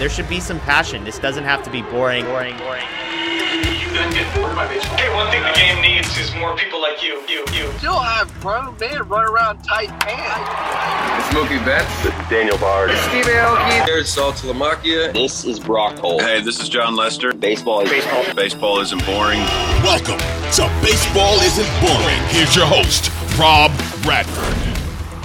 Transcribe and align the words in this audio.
There 0.00 0.08
should 0.08 0.30
be 0.30 0.40
some 0.40 0.58
passion. 0.60 1.04
This 1.04 1.18
doesn't 1.18 1.44
have 1.44 1.62
to 1.62 1.70
be 1.70 1.82
boring, 1.82 2.24
boring, 2.24 2.56
boring. 2.56 2.86
You 3.60 3.92
done 3.92 4.10
get 4.14 4.34
bored 4.34 4.54
by 4.56 4.66
baseball. 4.66 4.96
Hey, 4.96 5.14
one 5.14 5.30
thing 5.30 5.42
the 5.42 5.52
game 5.52 5.82
needs 5.82 6.16
is 6.16 6.34
more 6.36 6.56
people 6.56 6.80
like 6.80 7.02
you, 7.02 7.22
you, 7.28 7.44
you. 7.52 7.70
Still 7.76 7.98
have 7.98 8.32
grown 8.40 8.74
men 8.78 9.06
run 9.08 9.28
around 9.28 9.62
tight 9.62 9.90
pants. 10.00 11.28
It's 11.28 11.36
Mookie 11.36 11.62
Betts. 11.66 12.02
This 12.02 12.14
is 12.14 12.28
Daniel 12.30 12.56
Bard. 12.56 12.92
It's 12.92 13.00
Steve 13.02 13.26
Aoki. 13.26 13.84
There's 13.84 14.08
Saltalamacchia. 14.16 15.12
This 15.12 15.44
is 15.44 15.60
Brock 15.60 15.98
Holt. 15.98 16.22
Hey, 16.22 16.40
this 16.40 16.60
is 16.60 16.70
Jon 16.70 16.96
Lester. 16.96 17.34
Baseball 17.34 17.82
is 17.82 17.90
baseball. 17.90 18.24
Baseball 18.34 18.80
isn't 18.80 19.04
boring. 19.04 19.40
Welcome 19.84 20.18
to 20.56 20.80
Baseball 20.80 21.34
Isn't 21.40 21.68
Boring. 21.82 22.22
Here's 22.28 22.56
your 22.56 22.64
host, 22.64 23.12
Rob 23.38 23.70
Bradford. 24.02 24.56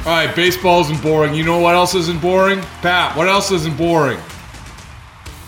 All 0.05 0.11
right, 0.11 0.35
baseball 0.35 0.81
isn't 0.81 1.01
boring. 1.01 1.33
You 1.33 1.45
know 1.45 1.59
what 1.59 1.75
else 1.75 1.95
isn't 1.95 2.21
boring? 2.21 2.59
Pat, 2.81 3.15
what 3.15 3.29
else 3.29 3.51
isn't 3.51 3.77
boring? 3.77 4.19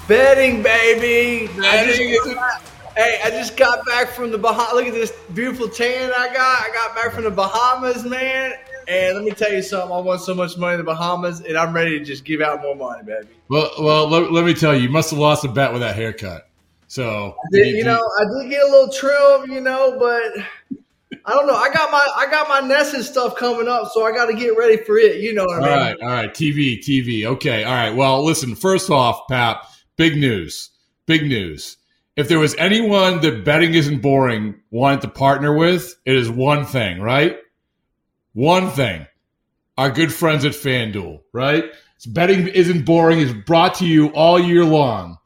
Betting, 0.07 0.63
baby. 0.63 1.47
Betting 1.59 2.17
I 2.21 2.33
got, 2.33 2.61
hey, 2.95 3.19
I 3.25 3.29
just 3.29 3.57
got 3.57 3.85
back 3.85 4.07
from 4.07 4.31
the 4.31 4.37
Bahamas. 4.37 4.73
Look 4.73 4.85
at 4.85 4.93
this 4.93 5.11
beautiful 5.33 5.67
tan 5.67 6.11
I 6.17 6.27
got. 6.33 6.61
I 6.61 6.69
got 6.73 6.95
back 6.95 7.11
from 7.11 7.25
the 7.25 7.31
Bahamas, 7.31 8.05
man. 8.05 8.53
And 8.87 9.15
let 9.17 9.25
me 9.25 9.31
tell 9.31 9.51
you 9.51 9.61
something. 9.61 9.91
I 9.91 9.99
won 9.99 10.17
so 10.17 10.33
much 10.33 10.57
money 10.57 10.75
in 10.75 10.79
the 10.79 10.85
Bahamas, 10.85 11.41
and 11.41 11.57
I'm 11.57 11.73
ready 11.73 11.99
to 11.99 12.05
just 12.05 12.23
give 12.23 12.39
out 12.39 12.61
more 12.61 12.73
money, 12.73 13.03
baby. 13.03 13.27
Well, 13.49 13.69
well, 13.79 14.07
let, 14.07 14.31
let 14.31 14.45
me 14.45 14.53
tell 14.53 14.73
you, 14.73 14.83
you 14.83 14.89
must 14.89 15.09
have 15.09 15.19
lost 15.19 15.43
a 15.43 15.49
bet 15.49 15.73
with 15.73 15.81
that 15.81 15.97
haircut. 15.97 16.47
So, 16.87 17.35
did, 17.51 17.75
you 17.75 17.83
know, 17.83 18.01
I 18.17 18.23
did 18.23 18.49
get 18.49 18.63
a 18.63 18.71
little 18.71 18.89
trim, 18.89 19.51
you 19.51 19.59
know, 19.59 19.97
but 19.99 20.23
I 21.25 21.33
don't 21.33 21.47
know. 21.47 21.55
I 21.55 21.69
got 21.73 21.91
my 21.91 22.07
I 22.15 22.31
got 22.31 22.47
my 22.47 22.61
NESN 22.61 23.03
stuff 23.03 23.35
coming 23.35 23.67
up, 23.67 23.89
so 23.91 24.05
I 24.05 24.13
got 24.13 24.27
to 24.27 24.33
get 24.33 24.55
ready 24.57 24.77
for 24.77 24.97
it. 24.97 25.19
You 25.19 25.33
know 25.33 25.43
what 25.43 25.57
I 25.57 25.59
mean? 25.59 25.69
All 25.69 25.77
right, 25.77 25.97
all 26.01 26.07
right. 26.07 26.33
TV, 26.33 26.79
TV. 26.79 27.25
Okay, 27.25 27.65
all 27.65 27.73
right. 27.73 27.93
Well, 27.93 28.23
listen. 28.23 28.55
First 28.55 28.89
off, 28.89 29.27
Pat 29.27 29.57
Big 29.97 30.15
news. 30.15 30.69
Big 31.05 31.23
news. 31.23 31.77
If 32.15 32.27
there 32.27 32.39
was 32.39 32.55
anyone 32.55 33.21
that 33.21 33.43
betting 33.43 33.73
isn't 33.73 34.01
boring 34.01 34.55
wanted 34.71 35.01
to 35.01 35.07
partner 35.09 35.55
with, 35.55 35.95
it 36.05 36.15
is 36.15 36.29
one 36.29 36.65
thing, 36.65 37.01
right? 37.01 37.37
One 38.33 38.69
thing. 38.69 39.05
Our 39.77 39.91
good 39.91 40.11
friends 40.13 40.45
at 40.45 40.53
FanDuel, 40.53 41.21
right? 41.33 41.65
So 41.97 42.11
betting 42.11 42.47
isn't 42.47 42.85
boring 42.85 43.19
is 43.19 43.33
brought 43.33 43.75
to 43.75 43.85
you 43.85 44.07
all 44.09 44.39
year 44.39 44.65
long 44.65 45.17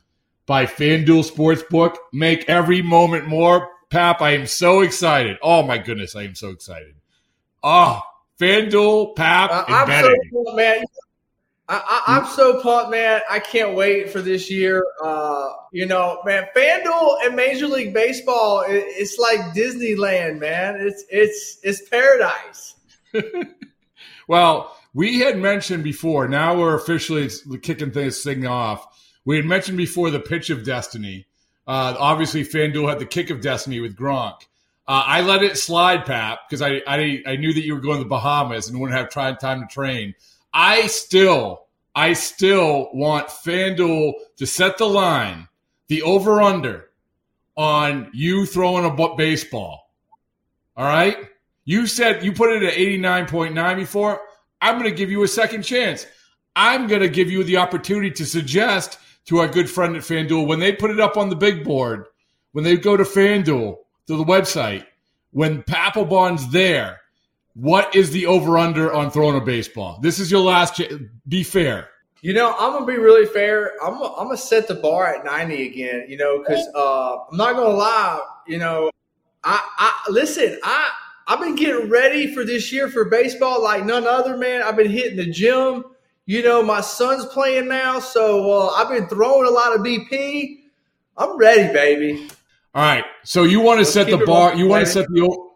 by 0.45 0.65
FanDuel 0.65 1.29
Sportsbook. 1.29 1.95
Make 2.11 2.49
every 2.49 2.81
moment 2.81 3.27
more. 3.27 3.69
Pap, 3.89 4.21
I 4.21 4.31
am 4.31 4.45
so 4.47 4.81
excited. 4.81 5.37
Oh 5.41 5.63
my 5.63 5.77
goodness, 5.77 6.15
I 6.15 6.23
am 6.23 6.35
so 6.35 6.49
excited. 6.49 6.95
Oh, 7.63 8.01
FanDuel, 8.39 9.15
Pap, 9.15 9.51
uh, 9.51 9.65
I'm 9.67 9.87
betting. 9.87 10.11
so 10.11 10.29
cool, 10.31 10.55
man. 10.55 10.83
I, 11.73 12.17
am 12.17 12.25
so 12.25 12.61
pumped, 12.61 12.91
man. 12.91 13.21
I 13.29 13.39
can't 13.39 13.75
wait 13.75 14.09
for 14.09 14.21
this 14.21 14.51
year. 14.51 14.85
Uh, 15.01 15.49
you 15.71 15.85
know, 15.85 16.21
man, 16.25 16.47
FanDuel 16.55 17.25
and 17.25 17.35
Major 17.35 17.67
League 17.67 17.93
Baseball, 17.93 18.61
it, 18.67 18.83
it's 18.87 19.17
like 19.17 19.39
Disneyland, 19.55 20.39
man. 20.39 20.75
It's 20.79 21.05
it's 21.09 21.59
it's 21.63 21.87
paradise. 21.89 22.75
well, 24.27 24.77
we 24.93 25.19
had 25.19 25.37
mentioned 25.37 25.83
before. 25.83 26.27
Now 26.27 26.57
we're 26.57 26.75
officially 26.75 27.29
kicking 27.61 27.91
this 27.91 28.23
thing 28.23 28.45
off. 28.45 28.85
We 29.23 29.37
had 29.37 29.45
mentioned 29.45 29.77
before 29.77 30.09
the 30.09 30.19
pitch 30.19 30.49
of 30.49 30.65
destiny. 30.65 31.25
Uh, 31.65 31.95
obviously, 31.97 32.43
FanDuel 32.43 32.89
had 32.89 32.99
the 32.99 33.05
kick 33.05 33.29
of 33.29 33.39
destiny 33.39 33.79
with 33.79 33.95
Gronk. 33.95 34.41
Uh, 34.87 35.03
I 35.05 35.21
let 35.21 35.41
it 35.41 35.57
slide, 35.57 36.05
Pap, 36.05 36.39
because 36.49 36.61
I, 36.61 36.81
I 36.85 37.23
I 37.25 37.35
knew 37.37 37.53
that 37.53 37.63
you 37.63 37.75
were 37.75 37.81
going 37.81 37.99
to 37.99 38.03
the 38.03 38.09
Bahamas 38.09 38.67
and 38.67 38.77
wouldn't 38.77 38.97
have 38.99 39.09
time 39.09 39.37
time 39.37 39.61
to 39.61 39.67
train. 39.67 40.15
I 40.53 40.87
still, 40.87 41.67
I 41.93 42.13
still 42.13 42.89
want 42.93 43.27
FanDuel 43.27 44.13
to 44.37 44.45
set 44.45 44.77
the 44.77 44.85
line, 44.85 45.47
the 45.87 46.01
over 46.03 46.41
under 46.41 46.89
on 47.55 48.09
you 48.13 48.45
throwing 48.45 48.85
a 48.85 49.15
baseball. 49.15 49.91
All 50.77 50.85
right? 50.85 51.17
You 51.65 51.85
said 51.85 52.23
you 52.23 52.31
put 52.31 52.51
it 52.51 52.63
at 52.63 52.73
89.9 52.73 53.75
before. 53.75 54.21
I'm 54.61 54.79
going 54.79 54.89
to 54.89 54.95
give 54.95 55.11
you 55.11 55.23
a 55.23 55.27
second 55.27 55.63
chance. 55.63 56.05
I'm 56.55 56.87
going 56.87 57.01
to 57.01 57.09
give 57.09 57.29
you 57.29 57.43
the 57.43 57.57
opportunity 57.57 58.11
to 58.11 58.25
suggest 58.25 58.97
to 59.25 59.39
our 59.39 59.47
good 59.47 59.69
friend 59.69 59.95
at 59.95 60.01
FanDuel 60.01 60.47
when 60.47 60.59
they 60.59 60.71
put 60.71 60.91
it 60.91 60.99
up 60.99 61.17
on 61.17 61.29
the 61.29 61.35
big 61.35 61.63
board, 61.63 62.05
when 62.53 62.63
they 62.63 62.77
go 62.77 62.97
to 62.97 63.03
FanDuel, 63.03 63.77
to 64.07 64.17
the 64.17 64.23
website, 64.23 64.85
when 65.31 65.63
Papelbon's 65.63 66.49
there, 66.51 67.00
what 67.53 67.95
is 67.95 68.11
the 68.11 68.25
over 68.25 68.57
under 68.57 68.93
on 68.93 69.11
throwing 69.11 69.35
a 69.35 69.43
baseball? 69.43 69.99
This 70.01 70.19
is 70.19 70.31
your 70.31 70.41
last 70.41 70.75
chance. 70.75 70.93
Be 71.27 71.43
fair. 71.43 71.89
You 72.21 72.33
know, 72.33 72.55
I'm 72.57 72.73
gonna 72.73 72.85
be 72.85 72.97
really 72.97 73.25
fair. 73.25 73.73
I'm 73.83 73.93
gonna, 73.93 74.13
I'm 74.13 74.25
gonna 74.25 74.37
set 74.37 74.67
the 74.67 74.75
bar 74.75 75.07
at 75.07 75.25
90 75.25 75.67
again. 75.67 76.05
You 76.07 76.17
know, 76.17 76.39
because 76.39 76.67
uh, 76.75 77.17
I'm 77.31 77.37
not 77.37 77.55
gonna 77.55 77.75
lie. 77.75 78.21
You 78.47 78.59
know, 78.59 78.91
I, 79.43 79.61
I 79.77 80.11
listen. 80.11 80.57
I 80.63 80.91
I've 81.27 81.39
been 81.39 81.55
getting 81.55 81.89
ready 81.89 82.33
for 82.33 82.43
this 82.43 82.71
year 82.71 82.89
for 82.89 83.05
baseball 83.05 83.61
like 83.63 83.85
none 83.85 84.05
other, 84.05 84.37
man. 84.37 84.61
I've 84.61 84.75
been 84.75 84.91
hitting 84.91 85.17
the 85.17 85.29
gym. 85.29 85.85
You 86.25 86.43
know, 86.43 86.61
my 86.63 86.81
son's 86.81 87.25
playing 87.25 87.67
now, 87.67 87.99
so 87.99 88.51
uh, 88.51 88.67
I've 88.75 88.89
been 88.89 89.07
throwing 89.07 89.47
a 89.47 89.51
lot 89.51 89.75
of 89.75 89.81
BP. 89.81 90.59
I'm 91.17 91.37
ready, 91.37 91.73
baby. 91.73 92.29
All 92.73 92.83
right. 92.83 93.03
So 93.23 93.43
you 93.43 93.59
want 93.59 93.79
to 93.79 93.85
set 93.85 94.07
the 94.07 94.17
bar? 94.25 94.55
You 94.55 94.67
want 94.67 94.85
to 94.85 94.91
set 94.91 95.07
the 95.09 95.50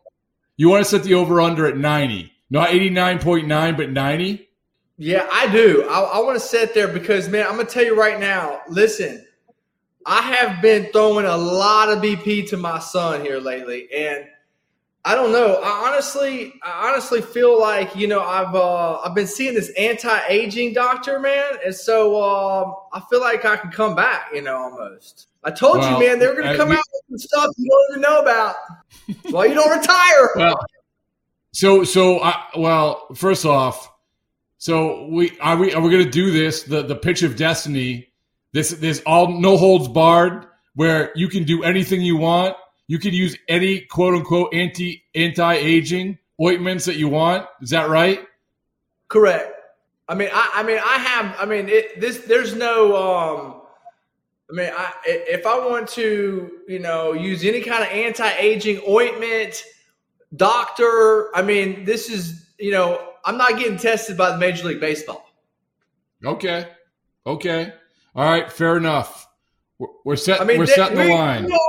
you 0.57 0.69
want 0.69 0.83
to 0.83 0.89
set 0.89 1.03
the 1.03 1.13
over 1.15 1.41
under 1.41 1.65
at 1.65 1.77
ninety, 1.77 2.31
not 2.49 2.69
eighty 2.69 2.89
nine 2.89 3.19
point 3.19 3.47
nine, 3.47 3.75
but 3.75 3.89
ninety. 3.89 4.49
Yeah, 4.97 5.27
I 5.31 5.51
do. 5.51 5.83
I, 5.89 5.99
I 5.99 6.19
want 6.19 6.39
to 6.39 6.45
set 6.45 6.73
there 6.73 6.87
because, 6.87 7.27
man, 7.27 7.45
I'm 7.45 7.57
gonna 7.57 7.65
tell 7.65 7.83
you 7.83 7.99
right 7.99 8.19
now. 8.19 8.61
Listen, 8.69 9.25
I 10.05 10.21
have 10.21 10.61
been 10.61 10.91
throwing 10.93 11.25
a 11.25 11.35
lot 11.35 11.89
of 11.89 11.99
BP 11.99 12.49
to 12.49 12.57
my 12.57 12.79
son 12.79 13.21
here 13.21 13.39
lately, 13.39 13.87
and 13.93 14.25
I 15.03 15.13
don't 15.13 15.31
know. 15.31 15.61
I 15.61 15.89
honestly, 15.89 16.53
I 16.63 16.89
honestly 16.89 17.21
feel 17.21 17.59
like 17.59 17.95
you 17.95 18.07
know 18.07 18.21
I've 18.21 18.55
uh, 18.55 18.99
I've 18.99 19.13
been 19.13 19.27
seeing 19.27 19.53
this 19.53 19.71
anti-aging 19.77 20.73
doctor, 20.73 21.19
man, 21.19 21.57
and 21.65 21.75
so 21.75 22.23
um, 22.23 22.75
I 22.93 23.01
feel 23.09 23.19
like 23.19 23.43
I 23.43 23.57
can 23.57 23.71
come 23.71 23.95
back. 23.95 24.29
You 24.33 24.41
know, 24.43 24.55
almost. 24.55 25.27
I 25.45 25.51
told 25.51 25.77
well, 25.77 26.01
you, 26.01 26.07
man, 26.07 26.19
they 26.19 26.27
were 26.27 26.33
going 26.33 26.51
to 26.51 26.57
come 26.57 26.69
we, 26.69 26.75
out 26.75 26.83
with 27.09 27.21
some 27.21 27.27
stuff 27.27 27.55
you 27.57 27.69
don't 27.69 27.91
even 27.91 28.01
know 28.01 28.21
about. 28.21 28.55
well, 29.31 29.47
you 29.47 29.53
don't 29.53 29.77
retire. 29.77 30.29
Well, 30.35 30.57
so 31.53 31.85
so 31.85 32.21
I, 32.21 32.43
well, 32.57 33.07
first 33.15 33.45
off, 33.45 33.89
so 34.57 35.07
we 35.07 35.39
are 35.39 35.55
we 35.55 35.73
are 35.73 35.81
we 35.81 35.89
going 35.89 36.03
to 36.03 36.09
do 36.09 36.31
this 36.31 36.63
the 36.63 36.81
the 36.81 36.95
pitch 36.97 37.23
of 37.23 37.37
destiny? 37.37 38.11
This 38.51 38.71
this 38.71 39.01
all 39.05 39.39
no 39.39 39.55
holds 39.55 39.87
barred, 39.87 40.47
where 40.73 41.13
you 41.15 41.29
can 41.29 41.45
do 41.45 41.63
anything 41.63 42.01
you 42.01 42.17
want 42.17 42.57
you 42.87 42.99
can 42.99 43.13
use 43.13 43.35
any 43.47 43.81
quote 43.81 44.13
unquote 44.13 44.53
anti 44.53 45.03
anti 45.15 45.53
aging 45.53 46.17
ointments 46.41 46.85
that 46.85 46.97
you 46.97 47.07
want. 47.07 47.47
Is 47.61 47.71
that 47.71 47.89
right? 47.89 48.25
Correct. 49.07 49.51
I 50.07 50.13
mean, 50.13 50.29
I, 50.31 50.51
I 50.55 50.63
mean, 50.63 50.77
I 50.77 50.97
have. 50.97 51.35
I 51.39 51.45
mean, 51.45 51.67
it, 51.67 51.99
this. 51.99 52.19
There's 52.19 52.55
no. 52.55 52.95
Um, 52.95 53.61
I 54.49 54.53
mean, 54.53 54.71
I, 54.75 54.93
if 55.05 55.45
I 55.45 55.57
want 55.57 55.89
to, 55.89 56.59
you 56.67 56.79
know, 56.79 57.13
use 57.13 57.43
any 57.43 57.61
kind 57.61 57.83
of 57.83 57.89
anti-aging 57.89 58.81
ointment, 58.87 59.63
doctor. 60.35 61.35
I 61.35 61.41
mean, 61.41 61.83
this 61.83 62.09
is, 62.09 62.47
you 62.59 62.71
know, 62.71 63.13
I'm 63.25 63.37
not 63.37 63.57
getting 63.57 63.77
tested 63.77 64.17
by 64.17 64.31
the 64.31 64.37
Major 64.37 64.67
League 64.67 64.79
Baseball. 64.79 65.27
Okay. 66.23 66.67
Okay. 67.25 67.73
All 68.15 68.31
right. 68.31 68.51
Fair 68.51 68.77
enough. 68.77 69.27
We're, 69.79 69.87
we're 70.03 70.15
set. 70.15 70.39
I 70.39 70.43
mean, 70.43 70.59
we're 70.59 70.67
setting 70.67 70.97
the 70.97 71.05
line. 71.05 71.45
We 71.45 71.53
are, 71.53 71.59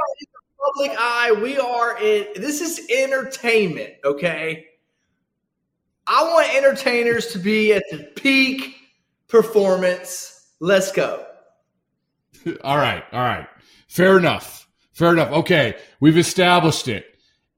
public 0.74 0.96
eye. 0.98 1.32
We 1.42 1.58
are 1.58 1.98
in. 1.98 2.26
This 2.36 2.60
is 2.60 2.86
entertainment. 2.90 3.94
Okay. 4.04 4.66
I 6.06 6.22
want 6.24 6.54
entertainers 6.54 7.28
to 7.32 7.38
be 7.38 7.72
at 7.72 7.82
the 7.90 7.98
peak 8.16 8.76
performance. 9.28 10.52
Let's 10.60 10.92
go. 10.92 11.25
all 12.64 12.76
right. 12.76 13.04
All 13.12 13.20
right. 13.20 13.46
Fair 13.88 14.18
enough. 14.18 14.68
Fair 14.92 15.12
enough. 15.12 15.30
Okay. 15.32 15.76
We've 16.00 16.18
established 16.18 16.88
it. 16.88 17.06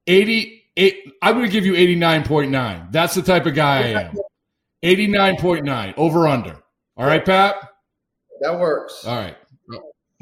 88. 0.06 1.12
I'm 1.22 1.34
going 1.34 1.46
to 1.46 1.52
give 1.52 1.66
you 1.66 1.74
89.9. 1.74 2.92
That's 2.92 3.14
the 3.14 3.22
type 3.22 3.46
of 3.46 3.54
guy 3.54 3.78
I 3.78 4.02
am. 4.02 4.16
89.9 4.82 5.94
over 5.96 6.28
under. 6.28 6.62
All 6.96 7.06
right, 7.06 7.24
Pat? 7.24 7.56
That 8.40 8.58
works. 8.58 9.04
All 9.04 9.16
right. 9.16 9.36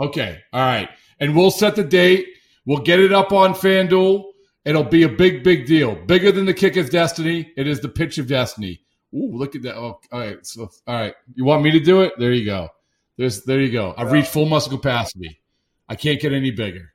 Okay. 0.00 0.38
All 0.52 0.60
right. 0.60 0.88
And 1.20 1.36
we'll 1.36 1.50
set 1.50 1.76
the 1.76 1.84
date. 1.84 2.26
We'll 2.66 2.82
get 2.82 3.00
it 3.00 3.12
up 3.12 3.32
on 3.32 3.54
FanDuel. 3.54 4.24
It'll 4.64 4.84
be 4.84 5.04
a 5.04 5.08
big, 5.08 5.44
big 5.44 5.66
deal. 5.66 5.94
Bigger 5.94 6.32
than 6.32 6.44
the 6.44 6.54
kick 6.54 6.76
of 6.76 6.90
destiny. 6.90 7.52
It 7.56 7.66
is 7.66 7.80
the 7.80 7.88
pitch 7.88 8.18
of 8.18 8.26
destiny. 8.26 8.80
Ooh, 9.14 9.30
look 9.32 9.54
at 9.54 9.62
that. 9.62 9.76
Oh, 9.76 10.00
all 10.10 10.20
right. 10.20 10.44
So, 10.44 10.68
all 10.86 10.94
right. 10.94 11.14
You 11.34 11.44
want 11.44 11.62
me 11.62 11.70
to 11.70 11.80
do 11.80 12.02
it? 12.02 12.14
There 12.18 12.32
you 12.32 12.44
go. 12.44 12.68
There's, 13.16 13.44
there 13.44 13.60
you 13.60 13.72
go. 13.72 13.94
I've 13.96 14.12
reached 14.12 14.28
full 14.28 14.46
muscle 14.46 14.76
capacity. 14.76 15.40
I 15.88 15.94
can't 15.94 16.20
get 16.20 16.32
any 16.32 16.50
bigger. 16.50 16.92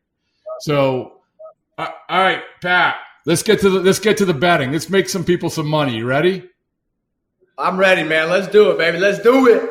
So, 0.62 1.22
uh, 1.78 1.88
all 2.10 2.22
right, 2.22 2.42
Pat. 2.62 2.98
Let's 3.26 3.44
get 3.44 3.60
to 3.62 3.70
the 3.70 3.80
let's 3.82 4.00
get 4.00 4.18
to 4.18 4.26
the 4.26 4.34
betting. 4.34 4.72
Let's 4.72 4.90
make 4.90 5.08
some 5.08 5.24
people 5.24 5.50
some 5.50 5.68
money. 5.68 5.96
You 5.96 6.06
ready? 6.06 6.50
I'm 7.58 7.78
ready, 7.78 8.04
man. 8.04 8.30
Let's 8.30 8.48
do 8.48 8.72
it, 8.72 8.78
baby. 8.80 8.98
Let's 8.98 9.22
do 9.22 9.48
it. 9.48 9.70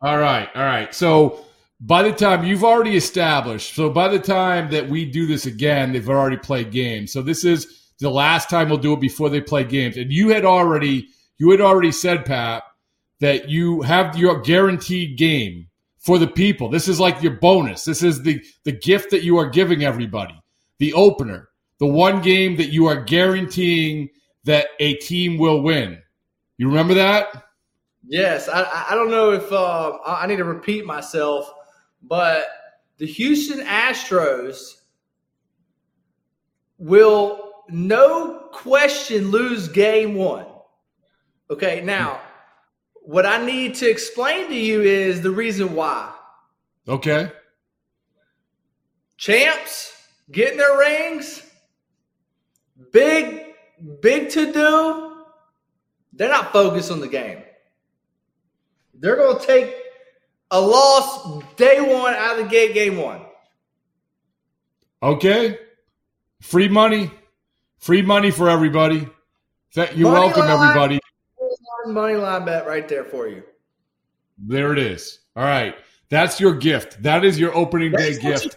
All 0.00 0.18
right, 0.18 0.48
all 0.54 0.64
right. 0.64 0.92
So 0.94 1.44
by 1.80 2.02
the 2.02 2.12
time 2.12 2.44
you've 2.44 2.64
already 2.64 2.96
established, 2.96 3.74
so 3.74 3.90
by 3.90 4.08
the 4.08 4.18
time 4.18 4.70
that 4.70 4.88
we 4.88 5.04
do 5.04 5.26
this 5.26 5.46
again, 5.46 5.92
they've 5.92 6.08
already 6.08 6.36
played 6.36 6.72
games. 6.72 7.12
So 7.12 7.22
this 7.22 7.44
is 7.44 7.90
the 8.00 8.10
last 8.10 8.50
time 8.50 8.68
we'll 8.68 8.78
do 8.78 8.92
it 8.92 9.00
before 9.00 9.30
they 9.30 9.40
play 9.40 9.64
games. 9.64 9.96
And 9.96 10.12
you 10.12 10.30
had 10.30 10.44
already 10.44 11.08
you 11.38 11.50
had 11.52 11.60
already 11.60 11.92
said, 11.92 12.24
Pat, 12.24 12.64
that 13.20 13.48
you 13.48 13.82
have 13.82 14.16
your 14.16 14.40
guaranteed 14.40 15.18
game 15.18 15.68
for 15.98 16.18
the 16.18 16.26
people. 16.26 16.68
This 16.68 16.88
is 16.88 17.00
like 17.00 17.22
your 17.22 17.34
bonus. 17.34 17.84
This 17.84 18.02
is 18.02 18.22
the 18.22 18.42
the 18.64 18.72
gift 18.72 19.10
that 19.10 19.24
you 19.24 19.38
are 19.38 19.48
giving 19.48 19.84
everybody. 19.84 20.40
The 20.78 20.92
opener, 20.92 21.48
the 21.78 21.86
one 21.86 22.22
game 22.22 22.56
that 22.56 22.70
you 22.70 22.86
are 22.86 23.02
guaranteeing 23.02 24.10
that 24.44 24.68
a 24.78 24.94
team 24.94 25.38
will 25.38 25.62
win. 25.62 26.00
You 26.56 26.68
remember 26.68 26.94
that? 26.94 27.44
Yes, 28.06 28.48
I, 28.48 28.86
I 28.90 28.94
don't 28.94 29.10
know 29.10 29.32
if 29.32 29.52
uh, 29.52 29.98
I 30.06 30.26
need 30.26 30.36
to 30.36 30.44
repeat 30.44 30.86
myself 30.86 31.52
but 32.02 32.46
the 32.98 33.06
Houston 33.06 33.60
Astros 33.60 34.76
will 36.78 37.52
no 37.68 38.48
question 38.52 39.30
lose 39.30 39.68
game 39.68 40.14
one. 40.14 40.46
Okay, 41.50 41.82
now 41.84 42.20
what 43.08 43.24
I 43.24 43.42
need 43.42 43.74
to 43.76 43.88
explain 43.88 44.48
to 44.48 44.54
you 44.54 44.82
is 44.82 45.22
the 45.22 45.30
reason 45.30 45.74
why. 45.74 46.12
Okay. 46.86 47.32
Champs 49.16 49.96
getting 50.30 50.58
their 50.58 50.76
rings, 50.76 51.42
big, 52.92 53.46
big 54.02 54.28
to 54.28 54.52
do. 54.52 55.24
They're 56.12 56.28
not 56.28 56.52
focused 56.52 56.90
on 56.90 57.00
the 57.00 57.08
game. 57.08 57.38
They're 58.92 59.16
going 59.16 59.38
to 59.38 59.46
take 59.46 59.74
a 60.50 60.60
loss 60.60 61.42
day 61.56 61.80
one 61.80 62.12
out 62.12 62.38
of 62.38 62.44
the 62.44 62.50
gate, 62.50 62.74
game 62.74 62.98
one. 62.98 63.22
Okay. 65.02 65.58
Free 66.42 66.68
money. 66.68 67.10
Free 67.78 68.02
money 68.02 68.30
for 68.30 68.50
everybody. 68.50 69.08
You're 69.74 69.86
money 69.86 70.26
welcome, 70.26 70.42
line, 70.42 70.50
everybody. 70.50 71.00
Money 71.88 72.14
line 72.14 72.44
bet 72.44 72.66
right 72.66 72.88
there 72.88 73.04
for 73.04 73.28
you. 73.28 73.42
There 74.38 74.72
it 74.72 74.78
is. 74.78 75.20
All 75.36 75.44
right. 75.44 75.74
That's 76.10 76.40
your 76.40 76.54
gift. 76.54 77.02
That 77.02 77.24
is 77.24 77.38
your 77.38 77.54
opening 77.54 77.92
That's 77.92 78.18
day 78.18 78.22
gift. 78.22 78.56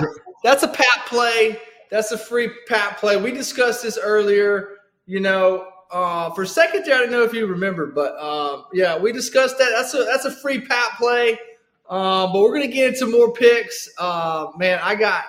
A 0.00 0.06
That's 0.42 0.62
a 0.62 0.68
pat 0.68 1.06
play. 1.06 1.58
That's 1.90 2.12
a 2.12 2.18
free 2.18 2.50
pat 2.68 2.98
play. 2.98 3.16
We 3.16 3.32
discussed 3.32 3.82
this 3.82 3.98
earlier. 4.00 4.76
You 5.06 5.20
know, 5.20 5.66
uh, 5.90 6.30
for 6.34 6.42
a 6.42 6.46
second 6.46 6.84
there, 6.84 6.96
I 6.96 6.98
don't 7.00 7.10
know 7.10 7.22
if 7.22 7.32
you 7.32 7.46
remember, 7.46 7.86
but 7.86 8.16
um, 8.18 8.66
yeah, 8.72 8.98
we 8.98 9.12
discussed 9.12 9.58
that. 9.58 9.70
That's 9.70 9.94
a 9.94 10.04
that's 10.04 10.24
a 10.24 10.30
free 10.30 10.60
pat 10.60 10.96
play. 10.98 11.38
Uh, 11.88 12.32
but 12.32 12.40
we're 12.40 12.52
gonna 12.52 12.68
get 12.68 12.94
into 12.94 13.06
more 13.06 13.32
picks. 13.32 13.88
Uh, 13.98 14.48
man, 14.56 14.78
I 14.82 14.94
got 14.94 15.24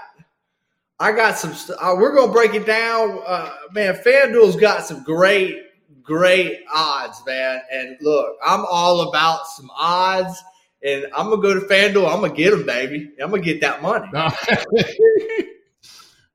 I 0.99 1.11
got 1.13 1.37
some. 1.37 1.53
St- 1.53 1.77
uh, 1.81 1.95
we're 1.97 2.13
gonna 2.13 2.31
break 2.31 2.53
it 2.53 2.67
down. 2.67 3.21
Uh, 3.25 3.49
man, 3.71 3.95
FanDuel's 3.95 4.55
got 4.55 4.85
some 4.85 5.03
great 5.03 5.57
great 6.01 6.59
odds, 6.73 7.21
man. 7.25 7.61
And 7.71 7.97
look, 8.01 8.37
I'm 8.45 8.65
all 8.69 9.09
about 9.09 9.47
some 9.47 9.69
odds. 9.75 10.41
And 10.83 11.05
I'm 11.15 11.29
gonna 11.29 11.41
go 11.41 11.53
to 11.53 11.61
FanDuel. 11.61 12.11
I'm 12.11 12.21
gonna 12.21 12.33
get 12.33 12.51
them, 12.51 12.65
baby. 12.65 13.11
I'm 13.21 13.29
gonna 13.29 13.43
get 13.43 13.61
that 13.61 13.81
money. 13.81 14.09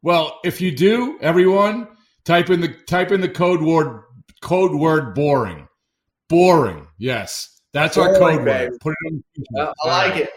well, 0.03 0.39
if 0.45 0.61
you 0.61 0.75
do, 0.75 1.19
everyone 1.21 1.89
type 2.25 2.51
in 2.51 2.61
the 2.61 2.69
type 2.69 3.11
in 3.11 3.21
the 3.21 3.29
code 3.29 3.61
word 3.61 4.05
code 4.41 4.75
word 4.75 5.15
boring. 5.15 5.67
Boring. 6.29 6.87
Yes. 6.99 7.61
That's 7.73 7.97
boring, 7.97 8.15
our 8.15 8.21
code 8.21 8.45
babe. 8.45 8.71
word. 8.71 8.81
Put 8.81 8.93
it 8.93 9.13
on 9.13 9.25
the 9.35 9.63
uh, 9.63 9.73
I 9.85 9.89
like 9.89 10.13
right. 10.13 10.23
it. 10.23 10.31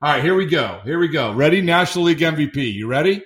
All 0.00 0.12
right, 0.12 0.22
here 0.22 0.36
we 0.36 0.46
go. 0.46 0.80
Here 0.84 0.98
we 0.98 1.08
go. 1.08 1.32
Ready? 1.32 1.60
National 1.60 2.04
League 2.04 2.18
MVP. 2.18 2.72
You 2.72 2.86
ready? 2.86 3.22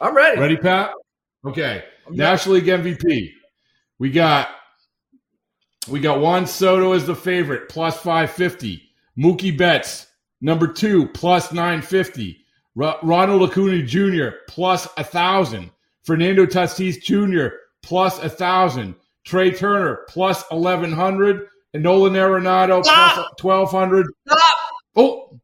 I'm 0.00 0.16
ready. 0.16 0.40
Ready, 0.40 0.56
Pat? 0.56 0.92
Okay. 1.44 1.84
Oh, 2.06 2.10
I'm 2.10 2.16
National. 2.16 2.56
League 2.56 2.66
MVP. 2.66 3.32
We 3.98 4.10
got 4.10 4.48
we 5.88 6.00
got 6.00 6.20
Juan 6.20 6.46
Soto 6.46 6.92
as 6.92 7.06
the 7.06 7.14
favorite, 7.14 7.68
plus 7.68 7.96
550. 7.96 8.82
Mookie 9.18 9.56
Betts, 9.56 10.06
number 10.40 10.66
two, 10.66 11.08
plus 11.08 11.52
950. 11.52 12.44
R- 12.80 12.98
Ronald 13.02 13.50
Acuna 13.50 13.82
Jr., 13.82 14.36
plus 14.48 14.86
1,000. 14.96 15.70
Fernando 16.02 16.46
Tatis 16.46 17.02
Jr., 17.02 17.56
plus 17.82 18.18
a 18.18 18.28
thousand. 18.28 18.94
Trea 19.24 19.52
Turner 19.52 20.04
plus 20.08 20.44
eleven 20.52 20.92
hundred, 20.92 21.48
and 21.74 21.82
Nolan 21.82 22.14
Arenado 22.14 22.82
plus 22.82 23.26
twelve 23.38 23.70
hundred. 23.70 24.06
Stop! 24.26 24.54
Oh, 24.94 25.40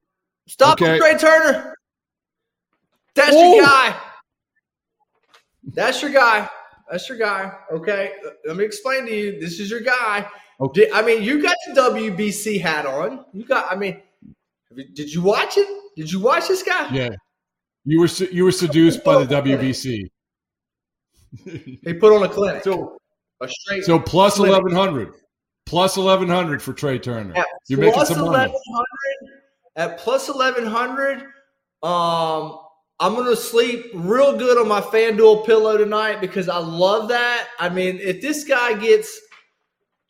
stop, 0.46 0.80
okay. 0.80 0.98
Trea 0.98 1.18
Turner. 1.18 1.74
That's 3.14 3.32
oh. 3.32 3.54
your 3.56 3.64
guy. 3.64 3.96
That's 5.64 6.02
your 6.02 6.10
guy. 6.10 6.48
That's 6.90 7.08
your 7.08 7.18
guy. 7.18 7.52
Okay. 7.72 8.12
Let 8.46 8.56
me 8.56 8.64
explain 8.64 9.06
to 9.06 9.14
you. 9.14 9.40
This 9.40 9.60
is 9.60 9.70
your 9.70 9.80
guy. 9.80 10.26
Okay. 10.60 10.90
I 10.92 11.02
mean, 11.02 11.22
you 11.22 11.42
got 11.42 11.56
the 11.66 11.80
WBC 11.80 12.60
hat 12.60 12.86
on. 12.86 13.24
You 13.32 13.44
got. 13.44 13.70
I 13.70 13.76
mean, 13.76 14.00
did 14.94 15.12
you 15.12 15.22
watch 15.22 15.56
it? 15.56 15.68
Did 15.96 16.10
you 16.10 16.20
watch 16.20 16.48
this 16.48 16.62
guy? 16.62 16.88
Yeah. 16.92 17.10
You 17.84 18.00
were 18.00 18.08
you 18.30 18.44
were 18.44 18.52
seduced 18.52 19.02
by 19.02 19.24
the 19.24 19.34
WBC. 19.34 20.08
he 21.44 21.94
put 21.94 22.14
on 22.14 22.22
a 22.22 22.28
clinic. 22.28 22.62
So, 22.62 22.96
a 23.40 23.48
straight 23.48 23.84
so 23.84 23.98
plus 23.98 24.38
eleven 24.38 24.72
hundred, 24.72 25.14
plus 25.66 25.96
eleven 25.96 26.28
hundred 26.28 26.62
for 26.62 26.72
Trea 26.72 26.98
Turner. 26.98 27.34
At 27.36 27.46
You're 27.68 27.80
making 27.80 28.04
some 28.04 28.26
money. 28.26 28.54
At 29.74 29.98
plus 29.98 30.28
eleven 30.28 30.64
hundred, 30.64 31.24
um, 31.82 32.58
I'm 33.02 33.16
gonna 33.16 33.34
sleep 33.34 33.90
real 33.94 34.38
good 34.38 34.56
on 34.56 34.68
my 34.68 34.80
FanDuel 34.80 35.44
pillow 35.44 35.76
tonight 35.76 36.20
because 36.20 36.48
I 36.48 36.58
love 36.58 37.08
that. 37.08 37.48
I 37.58 37.68
mean, 37.68 37.98
if 37.98 38.22
this 38.22 38.44
guy 38.44 38.74
gets, 38.74 39.20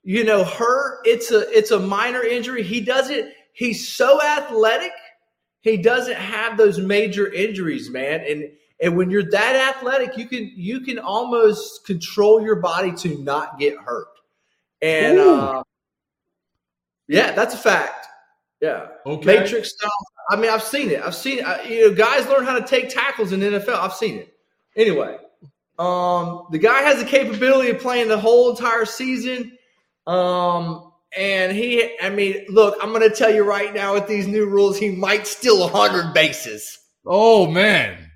you 0.03 0.25
know, 0.25 0.45
hurt, 0.45 1.01
it's 1.07 1.31
a 1.31 1.51
it's 1.57 1.71
a 1.71 1.79
minor 1.79 2.23
injury. 2.23 2.63
He 2.63 2.83
doesn't. 2.83 3.33
He's 3.55 3.89
so 3.89 4.23
athletic. 4.23 4.93
He 5.63 5.79
doesn't 5.79 6.17
have 6.17 6.59
those 6.59 6.81
major 6.81 7.33
injuries, 7.33 7.89
man. 7.89 8.21
And 8.29 8.51
and 8.79 8.95
when 8.95 9.09
you're 9.09 9.31
that 9.31 9.75
athletic, 9.75 10.19
you 10.19 10.27
can 10.29 10.53
you 10.55 10.81
can 10.81 10.99
almost 10.99 11.87
control 11.87 12.43
your 12.43 12.57
body 12.57 12.93
to 12.97 13.17
not 13.23 13.59
get 13.59 13.75
hurt. 13.79 14.09
And 14.83 15.19
uh, 15.19 15.63
yeah, 17.09 17.33
that's 17.33 17.55
a 17.55 17.59
fact. 17.59 18.07
Yeah, 18.61 18.89
okay. 19.07 19.25
Matrix 19.25 19.71
style 19.71 19.91
I 20.33 20.37
mean, 20.37 20.51
I've 20.51 20.63
seen 20.63 20.91
it. 20.91 21.03
I've 21.03 21.15
seen 21.15 21.41
it. 21.41 21.71
You 21.71 21.91
know, 21.91 21.95
guys 21.95 22.27
learn 22.27 22.47
how 22.47 22.59
to 22.59 22.67
take 22.67 22.89
tackles 22.89 23.33
in 23.33 23.41
the 23.41 23.47
NFL. 23.47 23.75
I've 23.75 23.93
seen 23.93 24.17
it. 24.17 24.35
Anyway, 24.75 25.19
um, 25.79 26.47
the 26.51 26.59
guy 26.59 26.81
has 26.81 26.99
the 26.99 27.05
capability 27.05 27.69
of 27.69 27.81
playing 27.81 28.09
the 28.09 28.19
whole 28.19 28.51
entire 28.51 28.87
season. 28.87 29.59
Um, 30.07 30.91
and 31.15 31.53
he, 31.53 31.99
I 32.01 32.09
mean, 32.09 32.47
look, 32.49 32.79
I'm 32.83 32.95
going 32.95 33.07
to 33.07 33.15
tell 33.15 33.31
you 33.33 33.45
right 33.45 33.75
now 33.75 33.93
with 33.93 34.07
these 34.07 34.27
new 34.27 34.47
rules, 34.47 34.79
he 34.79 34.91
might 34.91 35.27
steal 35.27 35.61
100 35.61 36.15
bases. 36.15 36.79
Oh, 37.05 37.47
man. 37.47 38.11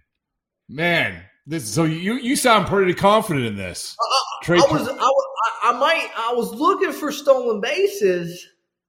Man. 0.70 1.22
This, 1.46 1.68
so 1.68 1.84
you 1.84 2.14
you 2.14 2.34
sound 2.34 2.66
pretty 2.66 2.92
confident 2.92 3.46
in 3.46 3.56
this. 3.56 3.94
Uh, 4.00 4.52
I, 4.52 4.56
was, 4.56 4.88
I, 4.88 4.94
was 4.94 5.26
I, 5.62 5.70
I 5.70 5.78
might 5.78 6.10
I 6.16 6.32
was 6.32 6.52
looking 6.52 6.92
for 6.92 7.12
stolen 7.12 7.60
bases 7.60 8.48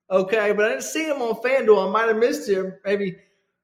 Okay, 0.09 0.53
but 0.53 0.65
I 0.65 0.69
didn't 0.69 0.83
see 0.83 1.05
him 1.05 1.21
on 1.21 1.35
FanDuel. 1.41 1.87
I 1.87 1.91
might 1.91 2.07
have 2.07 2.17
missed 2.17 2.49
him, 2.49 2.73
maybe. 2.85 3.17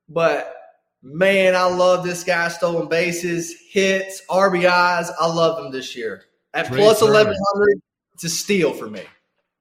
But 0.10 0.54
man, 1.02 1.56
I 1.56 1.66
love 1.66 2.04
this 2.04 2.24
guy 2.24 2.48
stolen 2.50 2.90
bases, 2.90 3.56
hits, 3.70 4.22
RBIs. 4.30 5.10
I 5.20 5.28
love 5.28 5.64
him 5.64 5.72
this 5.72 5.96
year. 5.96 6.24
At 6.54 6.68
plus 6.68 7.02
eleven 7.02 7.36
hundred, 7.54 7.82
it's 8.14 8.26
a 8.26 8.30
steal 8.30 8.74
for 8.74 8.90
me. 8.90 9.02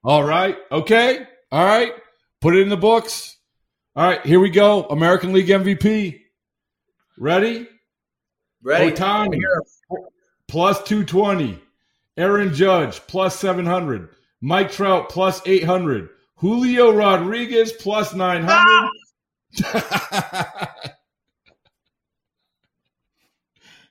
All 0.05 0.25
right. 0.25 0.59
Okay. 0.71 1.27
All 1.51 1.65
right. 1.65 1.93
Put 2.41 2.57
it 2.57 2.63
in 2.63 2.69
the 2.69 2.77
books. 2.77 3.37
All 3.95 4.05
right. 4.05 4.25
Here 4.27 4.41
we 4.41 4.51
go. 4.51 4.85
American 4.85 5.33
League 5.33 5.47
MVP. 5.47 6.21
Ready? 7.17 7.69
Ready. 8.63 8.91
Ohtani, 8.91 9.39
plus 10.49 10.83
220. 10.83 11.61
Aaron 12.17 12.53
Judge, 12.55 13.01
plus 13.07 13.39
700. 13.39 14.09
Mike 14.41 14.73
Trout, 14.73 15.09
plus 15.09 15.41
800. 15.47 16.09
Julio 16.43 16.93
Rodriguez 16.93 17.73
plus 17.73 18.13
900. 18.15 18.91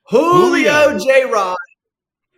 Julio 0.10 1.00
J 1.00 1.24
Rod. 1.32 1.56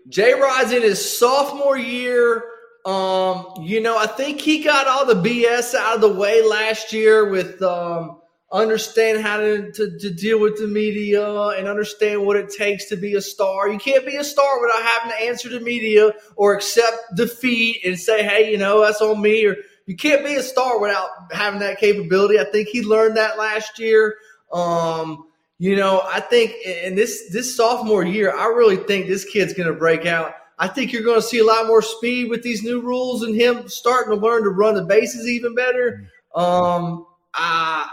J 0.07 0.39
Rod's 0.39 0.71
in 0.71 0.83
his 0.83 1.17
sophomore 1.17 1.79
year. 1.79 2.43
Um, 2.85 3.55
you 3.61 3.81
know, 3.81 3.97
I 3.97 4.05
think 4.05 4.39
he 4.39 4.63
got 4.63 4.87
all 4.87 5.07
the 5.07 5.15
BS 5.15 5.73
out 5.73 5.95
of 5.95 6.01
the 6.01 6.13
way 6.13 6.45
last 6.45 6.93
year 6.93 7.31
with 7.31 7.59
um, 7.63 8.21
understand 8.51 9.23
how 9.23 9.37
to, 9.37 9.71
to, 9.71 9.97
to, 9.97 10.11
deal 10.11 10.39
with 10.39 10.59
the 10.59 10.67
media 10.67 11.27
and 11.57 11.67
understand 11.67 12.23
what 12.23 12.35
it 12.35 12.51
takes 12.51 12.85
to 12.89 12.97
be 12.97 13.15
a 13.15 13.21
star. 13.21 13.67
You 13.67 13.79
can't 13.79 14.05
be 14.05 14.17
a 14.17 14.23
star 14.23 14.61
without 14.61 14.83
having 14.83 15.09
to 15.09 15.23
answer 15.23 15.49
the 15.49 15.59
media 15.59 16.11
or 16.35 16.53
accept 16.53 17.15
defeat 17.15 17.83
and 17.83 17.99
say, 17.99 18.21
hey, 18.21 18.51
you 18.51 18.59
know, 18.59 18.81
that's 18.81 19.01
on 19.01 19.19
me 19.19 19.47
or– 19.47 19.55
you 19.85 19.95
can't 19.95 20.25
be 20.25 20.35
a 20.35 20.43
star 20.43 20.79
without 20.79 21.09
having 21.31 21.59
that 21.59 21.79
capability. 21.79 22.39
I 22.39 22.45
think 22.45 22.69
he 22.69 22.81
learned 22.81 23.17
that 23.17 23.37
last 23.37 23.79
year. 23.79 24.15
Um, 24.51 25.27
you 25.59 25.75
know, 25.75 26.01
I 26.05 26.19
think 26.19 26.53
in 26.65 26.95
this 26.95 27.29
this 27.31 27.55
sophomore 27.55 28.03
year, 28.03 28.35
I 28.35 28.47
really 28.47 28.77
think 28.77 29.07
this 29.07 29.25
kid's 29.25 29.53
going 29.53 29.71
to 29.71 29.77
break 29.77 30.05
out. 30.05 30.35
I 30.59 30.67
think 30.67 30.93
you're 30.93 31.03
going 31.03 31.19
to 31.19 31.27
see 31.27 31.39
a 31.39 31.45
lot 31.45 31.67
more 31.67 31.81
speed 31.81 32.29
with 32.29 32.43
these 32.43 32.63
new 32.63 32.81
rules 32.81 33.23
and 33.23 33.35
him 33.35 33.67
starting 33.67 34.13
to 34.13 34.19
learn 34.19 34.43
to 34.43 34.49
run 34.49 34.75
the 34.75 34.83
bases 34.83 35.27
even 35.27 35.55
better. 35.55 36.07
Um, 36.35 37.05
I, 37.33 37.89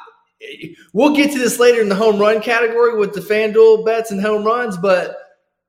we'll 0.93 1.15
get 1.15 1.33
to 1.33 1.39
this 1.39 1.59
later 1.59 1.81
in 1.81 1.89
the 1.89 1.95
home 1.95 2.19
run 2.19 2.41
category 2.41 2.97
with 2.97 3.15
the 3.15 3.21
FanDuel 3.21 3.85
bets 3.85 4.11
and 4.11 4.21
home 4.21 4.45
runs, 4.45 4.77
but 4.77 5.17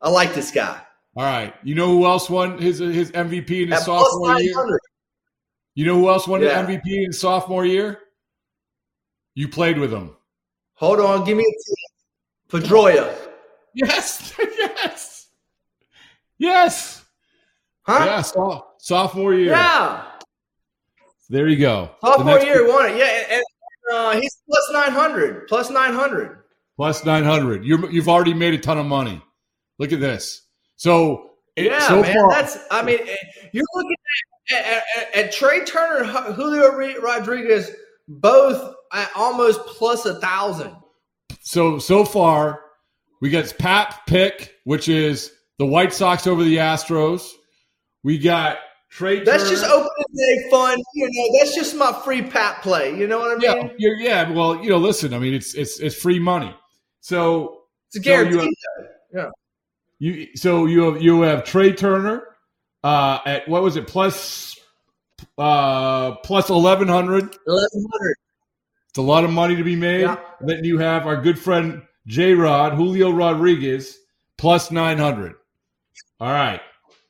I 0.01 0.09
like 0.09 0.33
this 0.33 0.51
guy. 0.51 0.81
All 1.15 1.23
right, 1.23 1.53
you 1.63 1.75
know 1.75 1.87
who 1.87 2.05
else 2.05 2.29
won 2.29 2.57
his 2.57 2.79
his 2.79 3.11
MVP 3.11 3.63
in 3.63 3.71
his 3.71 3.79
At 3.79 3.85
sophomore 3.85 4.39
year? 4.39 4.79
You 5.73 5.85
know 5.85 5.95
who 5.95 6.09
else 6.09 6.27
won 6.27 6.41
yeah. 6.41 6.61
the 6.61 6.73
MVP 6.73 7.05
in 7.05 7.13
sophomore 7.13 7.65
year? 7.65 7.99
You 9.35 9.47
played 9.47 9.77
with 9.77 9.91
him. 9.91 10.15
Hold 10.73 10.99
on, 10.99 11.23
give 11.23 11.37
me 11.37 11.43
a 11.43 11.45
team. 11.45 12.63
Pedroia. 12.63 13.15
Yes, 13.73 14.33
yes, 14.57 15.27
yes. 16.37 17.05
Huh? 17.83 18.03
Yeah, 18.05 18.21
so, 18.21 18.65
sophomore 18.77 19.33
year. 19.33 19.51
Yeah. 19.51 20.03
There 21.29 21.47
you 21.47 21.57
go. 21.57 21.91
Sophomore 22.03 22.41
year, 22.41 22.67
won 22.67 22.91
it. 22.91 22.97
Yeah, 22.97 23.35
and, 23.37 23.43
uh, 23.93 24.19
he's 24.19 24.41
plus 24.49 24.69
nine 24.73 24.91
hundred. 24.91 25.47
Plus 25.47 25.69
nine 25.69 25.93
hundred. 25.93 26.39
Plus 26.75 27.05
nine 27.05 27.23
hundred. 27.23 27.63
You 27.63 27.89
you've 27.89 28.09
already 28.09 28.33
made 28.33 28.53
a 28.53 28.57
ton 28.57 28.77
of 28.77 28.85
money. 28.85 29.21
Look 29.79 29.93
at 29.93 30.01
this. 30.01 30.41
So 30.75 31.30
yeah, 31.55 31.79
so 31.87 32.01
man. 32.01 32.13
Far, 32.13 32.31
that's. 32.31 32.57
I 32.71 32.81
mean, 32.83 32.99
eh, 33.01 33.15
you're 33.53 33.65
looking 33.75 33.97
at, 34.53 34.83
at, 34.97 35.15
at 35.15 35.31
Trea 35.31 35.65
Turner 35.65 36.03
and 36.03 36.35
Julio 36.35 36.71
Rodriguez 37.01 37.71
both 38.07 38.75
at 38.91 39.09
almost 39.15 39.61
plus 39.65 40.05
a 40.05 40.19
thousand. 40.19 40.75
So 41.41 41.79
so 41.79 42.05
far, 42.05 42.61
we 43.21 43.29
got 43.29 43.53
Pat 43.57 44.01
pick, 44.07 44.53
which 44.65 44.89
is 44.89 45.31
the 45.59 45.65
White 45.65 45.93
Sox 45.93 46.27
over 46.27 46.43
the 46.43 46.57
Astros. 46.57 47.29
We 48.03 48.17
got 48.17 48.57
Trea. 48.89 49.23
That's 49.23 49.43
Turner. 49.43 49.55
just 49.55 49.65
opening 49.65 49.89
day 50.15 50.49
fun. 50.49 50.77
You 50.95 51.09
know, 51.11 51.39
that's 51.39 51.55
just 51.55 51.75
my 51.75 51.93
free 52.03 52.21
Pat 52.21 52.61
play. 52.61 52.97
You 52.97 53.07
know 53.07 53.19
what 53.19 53.31
I 53.31 53.35
mean? 53.35 53.71
Yeah, 53.77 53.89
yeah. 53.99 54.31
Well, 54.31 54.61
you 54.63 54.69
know, 54.69 54.77
listen. 54.77 55.13
I 55.13 55.19
mean, 55.19 55.33
it's 55.33 55.53
it's 55.53 55.79
it's 55.79 55.95
free 55.95 56.19
money. 56.19 56.53
So 56.99 57.63
it's 57.87 57.97
a 57.97 57.99
guarantee. 57.99 58.39
So 58.39 58.87
yeah. 59.13 59.29
You 60.01 60.29
so 60.33 60.65
you 60.65 60.81
have 60.91 60.99
you 60.99 61.21
have 61.21 61.43
Trea 61.43 61.73
Turner 61.73 62.23
uh, 62.83 63.19
at 63.23 63.47
what 63.47 63.61
was 63.61 63.75
it 63.75 63.85
plus 63.85 64.59
uh, 65.37 66.15
plus 66.15 66.49
eleven 66.49 66.87
hundred. 66.87 67.35
Eleven 67.45 67.85
hundred. 67.93 68.15
It's 68.89 68.97
a 68.97 69.03
lot 69.03 69.23
of 69.23 69.29
money 69.29 69.55
to 69.55 69.63
be 69.63 69.75
made. 69.75 70.01
Yeah. 70.01 70.17
Then 70.39 70.63
you 70.63 70.79
have 70.79 71.05
our 71.05 71.21
good 71.21 71.37
friend 71.37 71.83
J 72.07 72.33
Rod 72.33 72.73
Julio 72.73 73.11
Rodriguez 73.11 73.95
plus 74.39 74.71
nine 74.71 74.97
hundred. 74.97 75.35
All 76.19 76.33
right. 76.33 76.61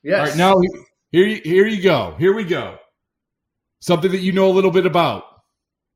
Yes. 0.04 0.20
All 0.20 0.26
right. 0.26 0.38
Now 0.38 0.56
here 1.14 1.40
here 1.46 1.68
you 1.68 1.82
go. 1.82 2.18
Here 2.20 2.34
we 2.34 2.44
go. 2.44 2.78
Something 3.80 4.12
that 4.12 4.20
you 4.20 4.34
know 4.34 4.50
a 4.50 4.52
little 4.52 4.70
bit 4.70 4.86
about. 4.86 5.24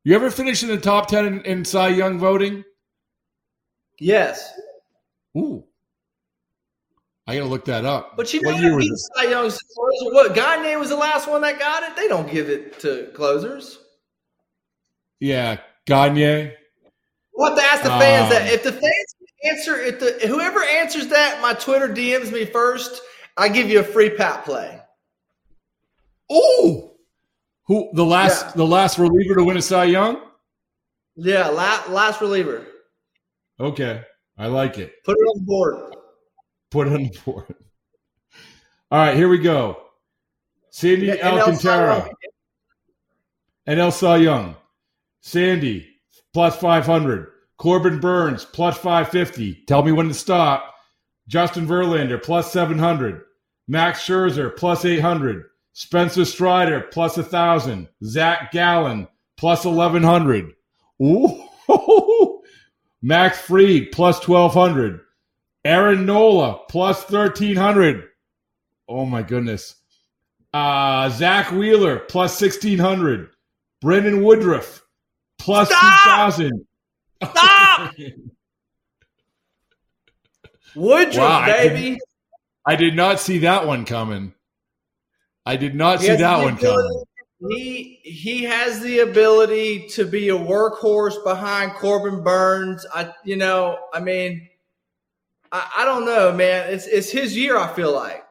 You 0.02 0.14
ever 0.14 0.30
finish 0.30 0.62
in 0.62 0.70
the 0.70 0.78
top 0.78 1.08
ten 1.08 1.26
in, 1.26 1.42
in 1.42 1.64
Cy 1.66 1.88
Young 1.88 2.18
voting? 2.18 2.64
Yes. 4.00 4.50
Ooh. 5.36 5.62
I 7.26 7.34
got 7.34 7.42
to 7.42 7.48
look 7.48 7.64
that 7.64 7.84
up. 7.84 8.16
But 8.16 8.32
you 8.32 8.40
know, 8.40 8.52
what 8.52 8.62
year 8.62 8.76
was 8.76 9.10
Cy 9.16 9.24
Young's 9.24 9.58
what 9.76 10.34
Gagne 10.34 10.76
was 10.76 10.90
the 10.90 10.96
last 10.96 11.28
one 11.28 11.40
that 11.42 11.58
got 11.58 11.82
it. 11.82 11.96
They 11.96 12.06
don't 12.06 12.30
give 12.30 12.48
it 12.48 12.78
to 12.80 13.10
closers. 13.14 13.78
Yeah, 15.18 15.58
Gagne. 15.86 16.52
We'll 17.34 17.50
have 17.50 17.58
to 17.58 17.64
ask 17.64 17.82
the 17.82 17.88
fans 17.90 18.24
um, 18.24 18.30
that 18.30 18.52
if 18.52 18.62
the 18.62 18.72
fans 18.72 19.14
answer, 19.44 19.76
if 19.76 19.98
the 19.98 20.26
whoever 20.26 20.62
answers 20.62 21.08
that, 21.08 21.40
my 21.42 21.52
Twitter 21.54 21.88
DMs 21.88 22.32
me 22.32 22.44
first, 22.44 23.02
I 23.36 23.48
give 23.48 23.68
you 23.68 23.80
a 23.80 23.84
free 23.84 24.10
pat 24.10 24.44
play. 24.44 24.80
Oh, 26.30 26.96
who 27.66 27.90
the 27.92 28.04
last 28.04 28.46
yeah. 28.46 28.52
the 28.56 28.66
last 28.66 28.98
reliever 28.98 29.34
to 29.34 29.44
win 29.44 29.56
a 29.56 29.62
Cy 29.62 29.84
Young? 29.84 30.20
Yeah, 31.16 31.48
last, 31.48 31.88
last 31.90 32.20
reliever. 32.20 32.66
Okay, 33.58 34.02
I 34.38 34.46
like 34.46 34.78
it. 34.78 34.92
Put 35.04 35.16
it 35.16 35.22
on 35.22 35.38
the 35.38 35.44
board. 35.44 35.95
Put 36.76 36.88
it 36.88 36.92
on 36.92 37.02
the 37.04 37.18
board. 37.24 37.54
All 38.90 38.98
right, 38.98 39.16
here 39.16 39.30
we 39.30 39.38
go. 39.38 39.80
Sandy 40.68 41.06
yeah, 41.06 41.26
Alcantara 41.26 42.06
and 43.64 43.80
NL 43.80 43.90
Cy 43.90 44.18
Young. 44.18 44.56
Sandy 45.22 45.88
plus 46.34 46.54
500. 46.58 47.28
Corbin 47.56 47.98
Burnes 47.98 48.44
plus 48.44 48.76
550. 48.76 49.64
Tell 49.66 49.84
me 49.84 49.92
when 49.92 50.08
to 50.08 50.12
stop. 50.12 50.74
Justin 51.26 51.66
Verlander 51.66 52.22
plus 52.22 52.52
700. 52.52 53.22
Max 53.66 54.00
Scherzer 54.06 54.54
plus 54.54 54.84
800. 54.84 55.44
Spencer 55.72 56.26
Strider 56.26 56.82
plus 56.92 57.16
1,000. 57.16 57.88
Zach 58.04 58.52
Gallen 58.52 59.08
plus 59.38 59.64
1,100. 59.64 60.52
Ooh. 61.02 61.42
Max 63.00 63.40
Fried 63.40 63.92
plus 63.92 64.28
1,200. 64.28 65.00
Aaron 65.66 66.06
Nola 66.06 66.60
plus 66.68 67.02
1,300. 67.10 68.04
Oh 68.88 69.04
my 69.04 69.22
goodness. 69.22 69.74
Uh, 70.54 71.08
Zack 71.10 71.50
Wheeler 71.50 71.98
plus 71.98 72.40
1,600. 72.40 73.30
Brandon 73.80 74.22
Woodruff 74.22 74.82
plus 75.38 75.68
2,000. 75.68 76.66
Stop! 77.22 77.92
Woodruff, 80.74 81.14
Wow, 81.16 81.38
I 81.40 81.46
baby. 81.68 81.80
didn't- 81.80 82.02
I 82.68 82.74
did 82.76 82.96
not 82.96 83.20
see 83.20 83.38
that 83.38 83.66
one 83.66 83.84
coming. 83.84 84.34
I 85.44 85.56
did 85.56 85.74
not 85.76 86.00
see 86.00 86.08
that 86.16 86.38
one 86.42 86.54
ability- 86.54 86.88
coming. 86.88 87.02
He 87.50 88.00
he 88.02 88.44
has 88.44 88.80
the 88.80 89.00
ability 89.00 89.88
to 89.90 90.06
be 90.06 90.30
a 90.30 90.34
workhorse 90.34 91.22
behind 91.22 91.74
Corbin 91.74 92.24
Burnes. 92.24 92.84
I 92.94 93.12
you 93.24 93.36
know, 93.36 93.78
I 93.92 94.00
mean, 94.00 94.48
I, 95.52 95.70
I 95.78 95.84
don't 95.84 96.04
know, 96.04 96.32
man. 96.32 96.72
It's 96.72 96.86
it's 96.86 97.10
his 97.10 97.36
year, 97.36 97.56
I 97.56 97.72
feel 97.74 97.94
like. 97.94 98.24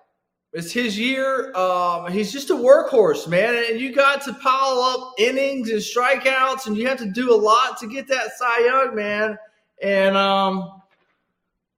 It's 0.54 0.72
his 0.72 0.98
year. 0.98 1.54
Um, 1.54 2.10
he's 2.12 2.32
just 2.32 2.50
a 2.50 2.54
workhorse, 2.54 3.28
man. 3.28 3.66
And 3.70 3.80
you 3.80 3.94
got 3.94 4.22
to 4.24 4.34
pile 4.34 4.80
up 4.80 5.16
innings 5.18 5.70
and 5.70 5.80
strikeouts, 5.80 6.68
and 6.68 6.78
you 6.78 6.88
have 6.88 6.98
to 7.00 7.12
do 7.12 7.34
a 7.34 7.36
lot 7.36 7.78
to 7.80 7.88
get 7.88 8.08
that 8.08 8.32
Cy 8.38 8.66
Young, 8.66 8.96
man. 8.96 9.38
And 9.82 10.16
um, 10.16 10.82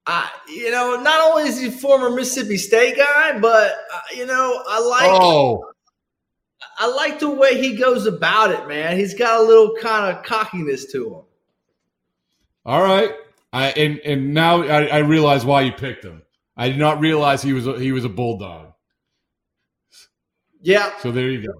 I, 0.06 0.30
you 0.48 0.70
know, 0.70 1.00
not 1.00 1.28
only 1.28 1.48
is 1.48 1.60
he 1.60 1.68
a 1.68 1.72
former 1.72 2.08
Mississippi 2.10 2.56
State 2.56 2.96
guy, 2.96 3.38
but 3.40 3.72
uh, 3.92 4.00
you 4.14 4.26
know, 4.26 4.62
I 4.68 4.80
like. 4.80 5.22
Oh, 5.22 5.72
I 6.80 6.86
like 6.86 7.18
the 7.18 7.30
way 7.30 7.60
he 7.60 7.74
goes 7.74 8.06
about 8.06 8.52
it, 8.52 8.68
man. 8.68 8.96
He's 8.96 9.14
got 9.14 9.40
a 9.40 9.42
little 9.42 9.74
kind 9.80 10.16
of 10.16 10.22
cockiness 10.24 10.92
to 10.92 11.06
him. 11.06 11.22
all 12.64 12.82
right. 12.82 13.12
I 13.52 13.70
and 13.70 13.98
and 14.00 14.34
now 14.34 14.62
I, 14.62 14.86
I 14.86 14.98
realize 14.98 15.44
why 15.44 15.62
you 15.62 15.72
picked 15.72 16.04
him. 16.04 16.22
I 16.56 16.68
did 16.68 16.78
not 16.78 17.00
realize 17.00 17.42
he 17.42 17.52
was 17.52 17.66
a, 17.66 17.78
he 17.78 17.92
was 17.92 18.04
a 18.04 18.08
bulldog. 18.08 18.72
Yeah. 20.60 20.90
So 21.00 21.12
there 21.12 21.28
you 21.28 21.46
go. 21.46 21.54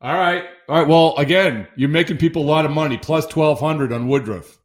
All 0.00 0.14
right. 0.14 0.44
All 0.68 0.78
right. 0.78 0.88
Well, 0.88 1.14
again, 1.16 1.68
you're 1.76 1.88
making 1.88 2.16
people 2.18 2.42
a 2.42 2.46
lot 2.46 2.64
of 2.64 2.70
money. 2.70 2.96
Plus 2.98 3.26
twelve 3.26 3.60
hundred 3.60 3.92
on 3.92 4.08
Woodruff. 4.08 4.58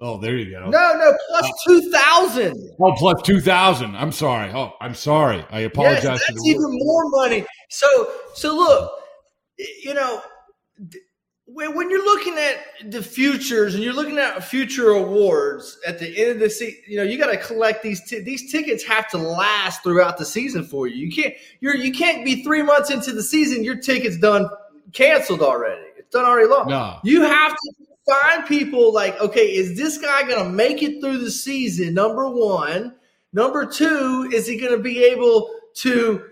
Oh, 0.00 0.18
there 0.18 0.36
you 0.36 0.50
go. 0.50 0.68
No, 0.68 0.92
no, 0.98 1.16
plus 1.28 1.44
uh, 1.46 1.50
two 1.66 1.90
thousand. 1.90 2.76
Oh, 2.80 2.92
plus 2.98 3.22
two 3.22 3.40
thousand. 3.40 3.96
I'm 3.96 4.12
sorry. 4.12 4.50
Oh, 4.52 4.74
I'm 4.80 4.94
sorry. 4.94 5.46
I 5.50 5.60
apologize. 5.60 6.04
Yes, 6.04 6.26
that's 6.28 6.46
even 6.46 6.66
more 6.68 7.08
money. 7.10 7.46
So, 7.70 8.10
so 8.34 8.54
look, 8.54 8.92
you 9.82 9.94
know, 9.94 10.20
when 11.54 11.88
you're 11.88 12.04
looking 12.04 12.36
at 12.36 12.90
the 12.90 13.02
futures 13.02 13.74
and 13.74 13.82
you're 13.82 13.92
looking 13.92 14.18
at 14.18 14.42
future 14.42 14.90
awards 14.90 15.78
at 15.86 15.98
the 15.98 16.18
end 16.20 16.32
of 16.32 16.38
the 16.40 16.50
season, 16.50 16.80
you 16.88 16.96
know, 16.96 17.04
you 17.04 17.16
got 17.16 17.30
to 17.30 17.36
collect 17.36 17.82
these. 17.82 18.02
T- 18.08 18.20
these 18.20 18.50
tickets 18.50 18.82
have 18.84 19.08
to 19.10 19.18
last 19.18 19.82
throughout 19.82 20.18
the 20.18 20.24
season 20.24 20.64
for 20.64 20.86
you. 20.88 21.06
You 21.06 21.12
can't. 21.12 21.34
You're 21.60 21.76
you 21.76 21.92
can't 21.92 22.24
be 22.24 22.42
three 22.42 22.62
months 22.62 22.90
into 22.90 23.12
the 23.12 23.22
season. 23.22 23.62
Your 23.62 23.76
ticket's 23.76 24.18
done 24.18 24.48
canceled 24.92 25.42
already. 25.42 25.86
It's 25.96 26.10
done 26.10 26.24
already 26.24 26.48
long. 26.48 26.68
No. 26.68 26.98
You 27.04 27.22
have 27.22 27.52
to 27.52 27.72
find 28.06 28.46
people 28.46 28.92
like, 28.92 29.20
okay, 29.20 29.46
is 29.46 29.76
this 29.76 29.98
guy 29.98 30.22
going 30.22 30.44
to 30.44 30.50
make 30.50 30.82
it 30.82 31.00
through 31.00 31.18
the 31.18 31.30
season? 31.30 31.94
Number 31.94 32.28
one. 32.28 32.96
Number 33.32 33.66
two, 33.66 34.30
is 34.32 34.46
he 34.46 34.56
going 34.56 34.76
to 34.76 34.82
be 34.82 35.02
able 35.02 35.50
to 35.78 36.24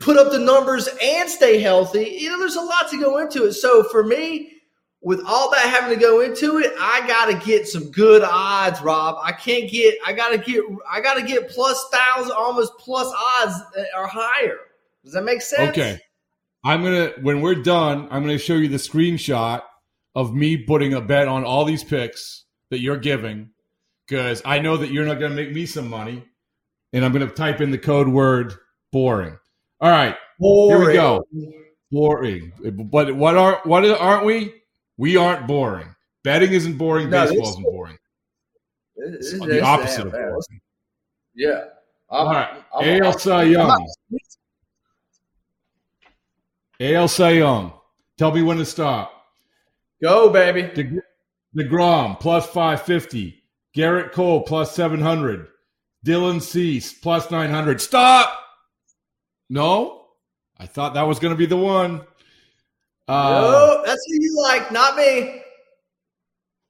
put 0.00 0.16
up 0.16 0.32
the 0.32 0.38
numbers 0.38 0.88
and 1.02 1.28
stay 1.28 1.58
healthy? 1.58 2.16
You 2.20 2.30
know, 2.30 2.38
there's 2.38 2.56
a 2.56 2.62
lot 2.62 2.90
to 2.90 2.98
go 2.98 3.18
into 3.18 3.44
it. 3.44 3.52
So 3.54 3.82
for 3.84 4.04
me, 4.04 4.52
with 5.00 5.20
all 5.26 5.50
that 5.50 5.66
having 5.66 5.98
to 5.98 6.00
go 6.00 6.20
into 6.20 6.58
it, 6.58 6.72
I 6.78 7.06
got 7.06 7.26
to 7.26 7.46
get 7.46 7.66
some 7.66 7.90
good 7.90 8.22
odds, 8.22 8.80
Rob. 8.80 9.16
I 9.22 9.32
can't 9.32 9.70
get, 9.70 9.96
I 10.06 10.12
got 10.12 10.30
to 10.30 10.38
get, 10.38 10.62
I 10.90 11.00
got 11.00 11.14
to 11.14 11.22
get 11.22 11.50
plus 11.50 11.84
thousand, 11.90 12.32
almost 12.32 12.72
plus 12.78 13.12
odds 13.36 13.54
are 13.96 14.06
higher. 14.06 14.58
Does 15.04 15.12
that 15.14 15.24
make 15.24 15.42
sense? 15.42 15.70
Okay. 15.70 16.00
I'm 16.64 16.82
gonna 16.82 17.12
when 17.20 17.40
we're 17.40 17.56
done, 17.56 18.06
I'm 18.10 18.22
gonna 18.22 18.38
show 18.38 18.54
you 18.54 18.68
the 18.68 18.76
screenshot 18.76 19.62
of 20.14 20.32
me 20.34 20.56
putting 20.56 20.94
a 20.94 21.00
bet 21.00 21.26
on 21.26 21.44
all 21.44 21.64
these 21.64 21.82
picks 21.82 22.44
that 22.70 22.80
you're 22.80 22.98
giving 22.98 23.50
because 24.06 24.42
I 24.44 24.60
know 24.60 24.76
that 24.76 24.92
you're 24.92 25.04
not 25.06 25.18
gonna 25.18 25.34
make 25.34 25.52
me 25.52 25.66
some 25.66 25.88
money, 25.88 26.24
and 26.92 27.04
I'm 27.04 27.12
gonna 27.12 27.26
type 27.26 27.60
in 27.60 27.72
the 27.72 27.78
code 27.78 28.08
word 28.08 28.54
boring. 28.92 29.38
All 29.82 29.90
right, 29.90 30.16
here 30.38 30.86
we 30.86 30.92
go. 30.92 31.26
Boring, 31.90 32.52
but 32.90 33.14
what 33.16 33.36
are 33.36 33.60
what 33.64 33.84
aren't 33.84 34.24
we? 34.24 34.54
We 34.96 35.16
aren't 35.16 35.46
boring. 35.48 35.94
Betting 36.22 36.52
isn't 36.52 36.78
boring. 36.78 37.10
No, 37.10 37.26
Baseball 37.26 37.48
isn't 37.50 37.62
boring. 37.64 37.98
This- 38.96 39.32
It's 39.32 39.44
the 39.44 39.60
opposite 39.60 40.06
of 40.06 40.12
boring. 40.12 40.60
Yeah. 41.34 41.64
All 42.08 42.28
I'm- 42.28 42.36
right, 42.36 42.64
I'm- 42.72 43.02
AL 43.02 43.18
Cy 43.18 43.42
Young. 43.42 43.88
AL 46.78 47.08
Cy 47.08 47.30
Young. 47.32 47.72
Tell 48.18 48.32
me 48.32 48.42
when 48.42 48.58
to 48.58 48.64
stop. 48.64 49.12
Go, 50.00 50.30
baby. 50.30 50.62
De- 50.62 51.00
DeGrom 51.56 52.20
plus 52.20 52.46
550. 52.46 53.42
Gerrit 53.76 54.12
Cole 54.12 54.42
plus 54.42 54.74
700. 54.76 55.48
Dylan 56.06 56.40
Cease 56.40 56.92
plus 56.92 57.30
900. 57.30 57.80
Stop! 57.80 58.38
No? 59.52 60.06
I 60.58 60.64
thought 60.64 60.94
that 60.94 61.02
was 61.02 61.18
going 61.18 61.34
to 61.34 61.36
be 61.36 61.44
the 61.44 61.58
one. 61.58 62.00
Uh, 63.06 63.40
no, 63.42 63.82
that's 63.84 64.02
who 64.08 64.14
you 64.14 64.42
like, 64.44 64.72
not 64.72 64.96
me. 64.96 65.42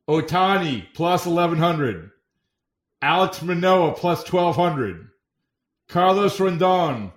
Ohtani 0.09 0.87
plus 0.93 1.25
1100. 1.25 2.11
Alek 3.01 3.41
Manoah 3.45 3.93
plus 3.93 4.29
1200. 4.29 5.11
Carlos 5.89 6.41
Rondon 6.41 7.13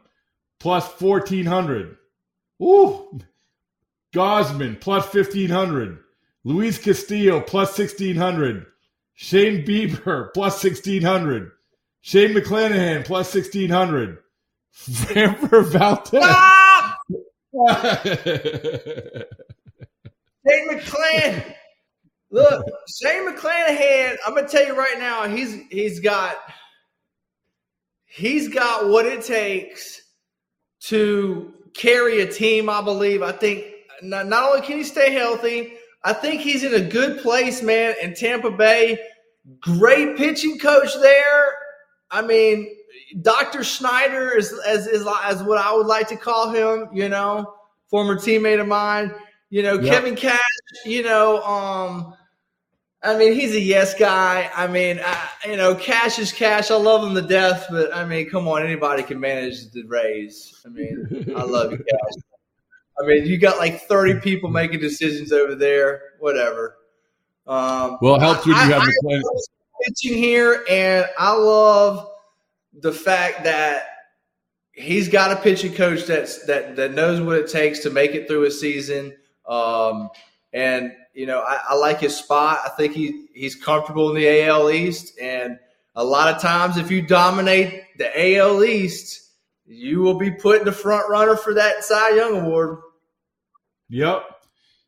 plus 0.60 0.86
1400. 1.02 1.98
Ooh. 2.62 3.20
Gausman 4.14 4.80
plus 4.80 5.12
1500. 5.12 5.98
Luis 6.44 6.78
Castillo 6.78 7.42
plus 7.42 7.76
1600. 7.76 8.68
Shane 9.16 9.66
Bieber 9.66 10.32
plus 10.36 10.64
1600. 10.64 11.52
Shane 12.02 12.36
McClanahan 12.36 13.04
plus 13.04 13.34
1600. 13.34 14.20
Framber 14.76 15.66
Valdez. 15.66 16.24
Stop! 16.24 16.98
Ah! 17.68 18.02
Shane 20.48 20.70
McClan. 20.70 21.56
Look, 22.32 22.66
Shane 23.02 23.28
McClanahan, 23.30 24.18
I'm 24.26 24.36
gonna 24.36 24.48
tell 24.48 24.66
you 24.66 24.76
right 24.76 25.00
now, 25.00 25.28
he's 25.28 25.58
he's 25.70 26.00
got 26.02 26.38
he's 28.06 28.50
got 28.50 28.90
what 28.90 29.06
it 29.06 29.24
takes 29.24 30.02
to 30.82 31.54
carry 31.74 32.22
a 32.22 32.32
team, 32.32 32.70
I 32.70 32.82
believe. 32.82 33.22
I 33.22 33.32
think 33.32 33.66
not, 34.02 34.28
not 34.28 34.50
only 34.50 34.62
can 34.66 34.78
he 34.78 34.84
stay 34.84 35.12
healthy, 35.14 35.74
I 36.04 36.14
think 36.14 36.42
he's 36.42 36.64
in 36.64 36.74
a 36.74 36.82
good 36.82 37.22
place, 37.22 37.62
man, 37.62 37.96
in 38.02 38.14
Tampa 38.14 38.52
Bay. 38.52 39.00
Great 39.60 40.18
pitching 40.18 40.60
coach 40.60 40.94
there. 41.00 41.54
I 42.12 42.22
mean, 42.22 42.76
Dr. 43.22 43.64
Snyder 43.64 44.36
is 44.38 44.54
as 44.66 44.88
is 44.88 45.08
as 45.24 45.44
what 45.44 45.58
I 45.58 45.74
would 45.74 45.88
like 45.88 46.08
to 46.10 46.16
call 46.16 46.52
him, 46.52 46.90
you 46.94 47.10
know, 47.10 47.54
former 47.90 48.16
teammate 48.16 48.60
of 48.60 48.68
mine. 48.68 49.14
You 49.50 49.64
know, 49.64 49.76
Yep. 49.80 49.86
Kevin 49.94 50.16
Cash, 50.16 50.40
you 50.86 51.04
know, 51.04 51.42
um, 51.44 52.16
I 53.04 53.16
mean, 53.16 53.34
he's 53.34 53.54
a 53.54 53.60
yes 53.60 53.94
guy. 53.94 54.50
I 54.56 54.66
mean, 54.68 55.00
I, 55.06 55.30
you 55.48 55.56
know, 55.56 55.76
cash 55.76 56.18
is 56.18 56.32
cash. 56.32 56.72
I 56.72 56.76
love 56.76 57.08
him 57.08 57.14
to 57.16 57.22
death, 57.22 57.68
but 57.70 57.94
I 57.96 58.04
mean, 58.06 58.28
come 58.30 58.48
on, 58.48 58.64
anybody 58.66 59.04
can 59.04 59.20
manage 59.20 59.70
the 59.72 59.84
Rays. 59.84 60.60
I 60.66 60.70
mean, 60.70 61.32
I 61.38 61.44
love 61.44 61.72
you 61.72 61.78
guys. 61.78 62.24
I 63.00 63.06
mean, 63.06 63.26
you 63.28 63.38
got 63.38 63.58
like 63.60 63.82
30 63.84 64.20
people 64.22 64.50
making 64.50 64.80
decisions 64.80 65.32
over 65.32 65.54
there, 65.54 66.02
whatever. 66.20 66.78
Um, 67.46 67.98
Well, 68.02 68.16
it 68.16 68.22
helps 68.22 68.46
when 68.48 68.56
you 68.56 68.62
I- 68.62 68.66
have 68.66 68.82
I-. 68.82 68.86
I 68.86 69.16
love 69.18 69.42
pitching 69.86 70.18
here, 70.18 70.66
and 70.68 71.06
I 71.20 71.34
love 71.36 72.10
the 72.82 72.92
fact 72.92 73.44
that 73.44 73.88
he's 74.72 75.08
got 75.08 75.32
a 75.32 75.42
pitching 75.42 75.74
coach 75.74 76.06
that's 76.06 76.46
that 76.46 76.76
that 76.76 76.94
knows 76.94 77.22
what 77.22 77.38
it 77.38 77.50
takes 77.50 77.80
to 77.80 77.90
make 77.90 78.12
it 78.12 78.28
through 78.28 78.46
a 78.46 78.52
season. 78.52 79.16
Um, 79.48 80.10
and 80.54 80.92
you 81.14 81.26
know, 81.26 81.42
I, 81.42 81.60
I 81.70 81.76
like 81.76 82.00
his 82.00 82.16
spot. 82.16 82.60
I 82.66 82.70
think 82.70 82.94
he 82.94 83.28
he's 83.34 83.56
comfortable 83.56 84.10
in 84.10 84.16
the 84.16 84.44
AL 84.44 84.70
East, 84.72 85.18
and 85.20 85.58
a 85.96 86.04
lot 86.04 86.34
of 86.34 86.42
times, 86.42 86.78
if 86.78 86.92
you 86.92 87.02
dominate 87.02 87.98
the 87.98 88.38
AL 88.38 88.64
East, 88.64 89.32
you 89.66 90.02
will 90.02 90.18
be 90.18 90.32
put 90.32 90.60
in 90.60 90.66
the 90.66 90.72
front 90.72 91.10
runner 91.10 91.36
for 91.38 91.54
that 91.54 91.84
Cy 91.84 92.16
Young 92.16 92.42
Award. 92.42 92.80
Yep. 93.90 94.24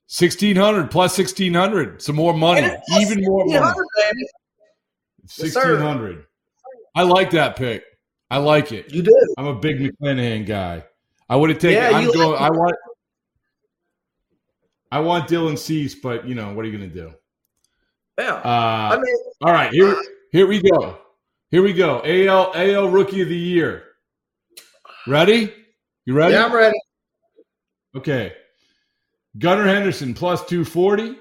1600 0.09 0.89
plus 0.89 1.17
1600. 1.17 2.01
Some 2.01 2.15
more 2.15 2.33
money. 2.33 2.61
And 2.61 2.73
it's 2.73 2.89
plus 2.89 3.01
Even 3.01 3.23
more 3.23 3.45
money. 3.45 3.59
1600. 3.59 4.15
Yes, 5.23 5.39
1600. 5.39 6.25
I 6.97 7.03
like 7.03 7.31
that 7.31 7.55
pick. 7.55 7.83
I 8.29 8.37
like 8.39 8.71
it. 8.71 8.91
You 8.93 9.01
did. 9.03 9.13
I'm 9.37 9.45
a 9.47 9.55
big 9.55 9.79
McClanahan 9.79 10.45
guy. 10.45 10.83
I 11.29 11.35
would 11.35 11.49
have 11.49 11.59
taken. 11.59 11.81
Yeah, 11.81 11.97
I'm 11.97 12.11
going. 12.11 12.31
like- 12.31 12.41
I 12.41 12.49
want. 12.49 12.75
I 14.91 14.99
want 15.01 15.29
Dylan 15.29 15.57
Cease, 15.57 15.95
but 15.95 16.27
you 16.27 16.33
know 16.33 16.53
what 16.53 16.63
are 16.65 16.67
you 16.69 16.77
going 16.77 16.89
to 16.89 16.95
do? 16.95 17.13
Yeah. 18.17 18.35
Uh, 18.35 18.95
I 18.95 18.97
mean, 18.99 19.15
all 19.41 19.51
right, 19.51 19.71
here, 19.71 19.95
here 20.31 20.47
we 20.47 20.61
go. 20.61 20.97
Here 21.51 21.61
we 21.61 21.73
go. 21.73 22.01
AL 22.03 22.51
AL 22.55 22.89
Rookie 22.89 23.21
of 23.21 23.29
the 23.29 23.37
Year. 23.37 23.83
Ready? 25.05 25.53
You 26.05 26.13
ready? 26.13 26.33
yeah, 26.33 26.45
I'm 26.45 26.53
ready. 26.55 26.77
Okay. 27.95 28.33
Gunnar 29.37 29.65
Henderson 29.65 30.13
plus 30.13 30.39
240. 30.45 31.17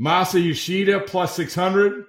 Masa 0.00 0.42
Yoshida 0.42 1.00
plus 1.00 1.34
600. 1.34 2.04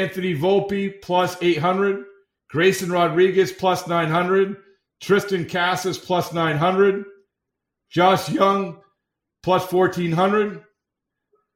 Anthony 0.00 0.34
Volpe 0.34 1.00
plus 1.02 1.36
800. 1.42 2.04
Grayson 2.50 2.90
Rodriguez 2.90 3.52
plus 3.52 3.86
900. 3.86 4.56
Triston 5.02 5.50
Casas 5.50 5.98
plus 5.98 6.32
900. 6.32 7.04
Josh 7.90 8.28
Jung 8.30 8.80
plus 9.42 9.70
1400. 9.70 10.62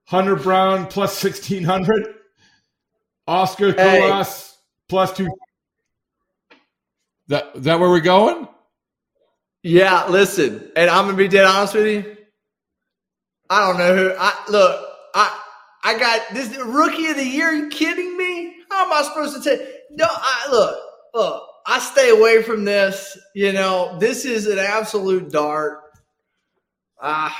Hunter 0.07 0.37
Brown 0.37 0.87
plus 0.87 1.23
1600. 1.23 2.15
Oscar 3.27 3.73
Hey. 3.73 4.01
Colas 4.01 4.57
plus 4.89 5.13
2. 5.15 5.29
That, 7.29 7.63
that 7.63 7.81
where 7.81 7.91
we're 7.91 8.01
going? 8.01 8.49
Yeah, 9.67 10.07
listen, 10.09 10.71
and 10.77 10.89
I'm 10.89 11.07
gonna 11.07 11.17
be 11.17 11.27
dead 11.27 11.45
honest 11.45 11.75
with 11.75 11.89
you. 11.89 12.17
I 13.51 13.67
don't 13.67 13.79
know 13.79 13.97
who. 13.97 14.15
I 14.17 14.45
look. 14.49 14.89
I 15.13 15.41
I 15.83 15.99
got 15.99 16.21
this 16.33 16.57
rookie 16.59 17.07
of 17.07 17.17
the 17.17 17.25
year. 17.25 17.49
Are 17.49 17.53
you 17.53 17.69
kidding 17.69 18.17
me? 18.17 18.26
How 18.77 18.85
am 18.85 18.93
I 18.93 19.03
supposed 19.09 19.43
to 19.43 19.43
take? 19.43 19.67
No, 19.91 20.05
I 20.07 20.49
look. 20.51 20.79
Look, 21.15 21.49
I 21.67 21.79
stay 21.79 22.11
away 22.11 22.43
from 22.43 22.67
this. 22.67 23.17
You 23.35 23.55
know, 23.55 23.97
this 23.99 24.27
is 24.27 24.47
an 24.47 24.59
absolute 24.59 25.31
dart. 25.33 25.81
Ah, 27.01 27.35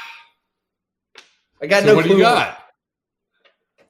I 1.61 1.67
got 1.67 1.83
So 1.83 1.89
no 1.89 1.97
what 1.97 2.05
do 2.07 2.13
you 2.13 2.21
got? 2.21 2.59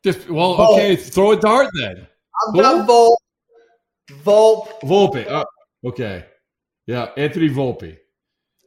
Just 0.02 0.28
well, 0.28 0.56
Volpe. 0.56 0.72
okay, 0.72 0.96
throw 0.96 1.32
a 1.32 1.36
dart 1.36 1.70
then. 1.80 2.04
I've 2.48 2.54
got 2.60 2.88
Volpe. 2.88 3.14
Volpe. 4.24 4.80
Volpe. 4.82 5.26
Oh, 5.28 5.44
okay. 5.88 6.24
Yeah, 6.86 7.10
Anthony 7.16 7.48
Volpe. 7.48 7.96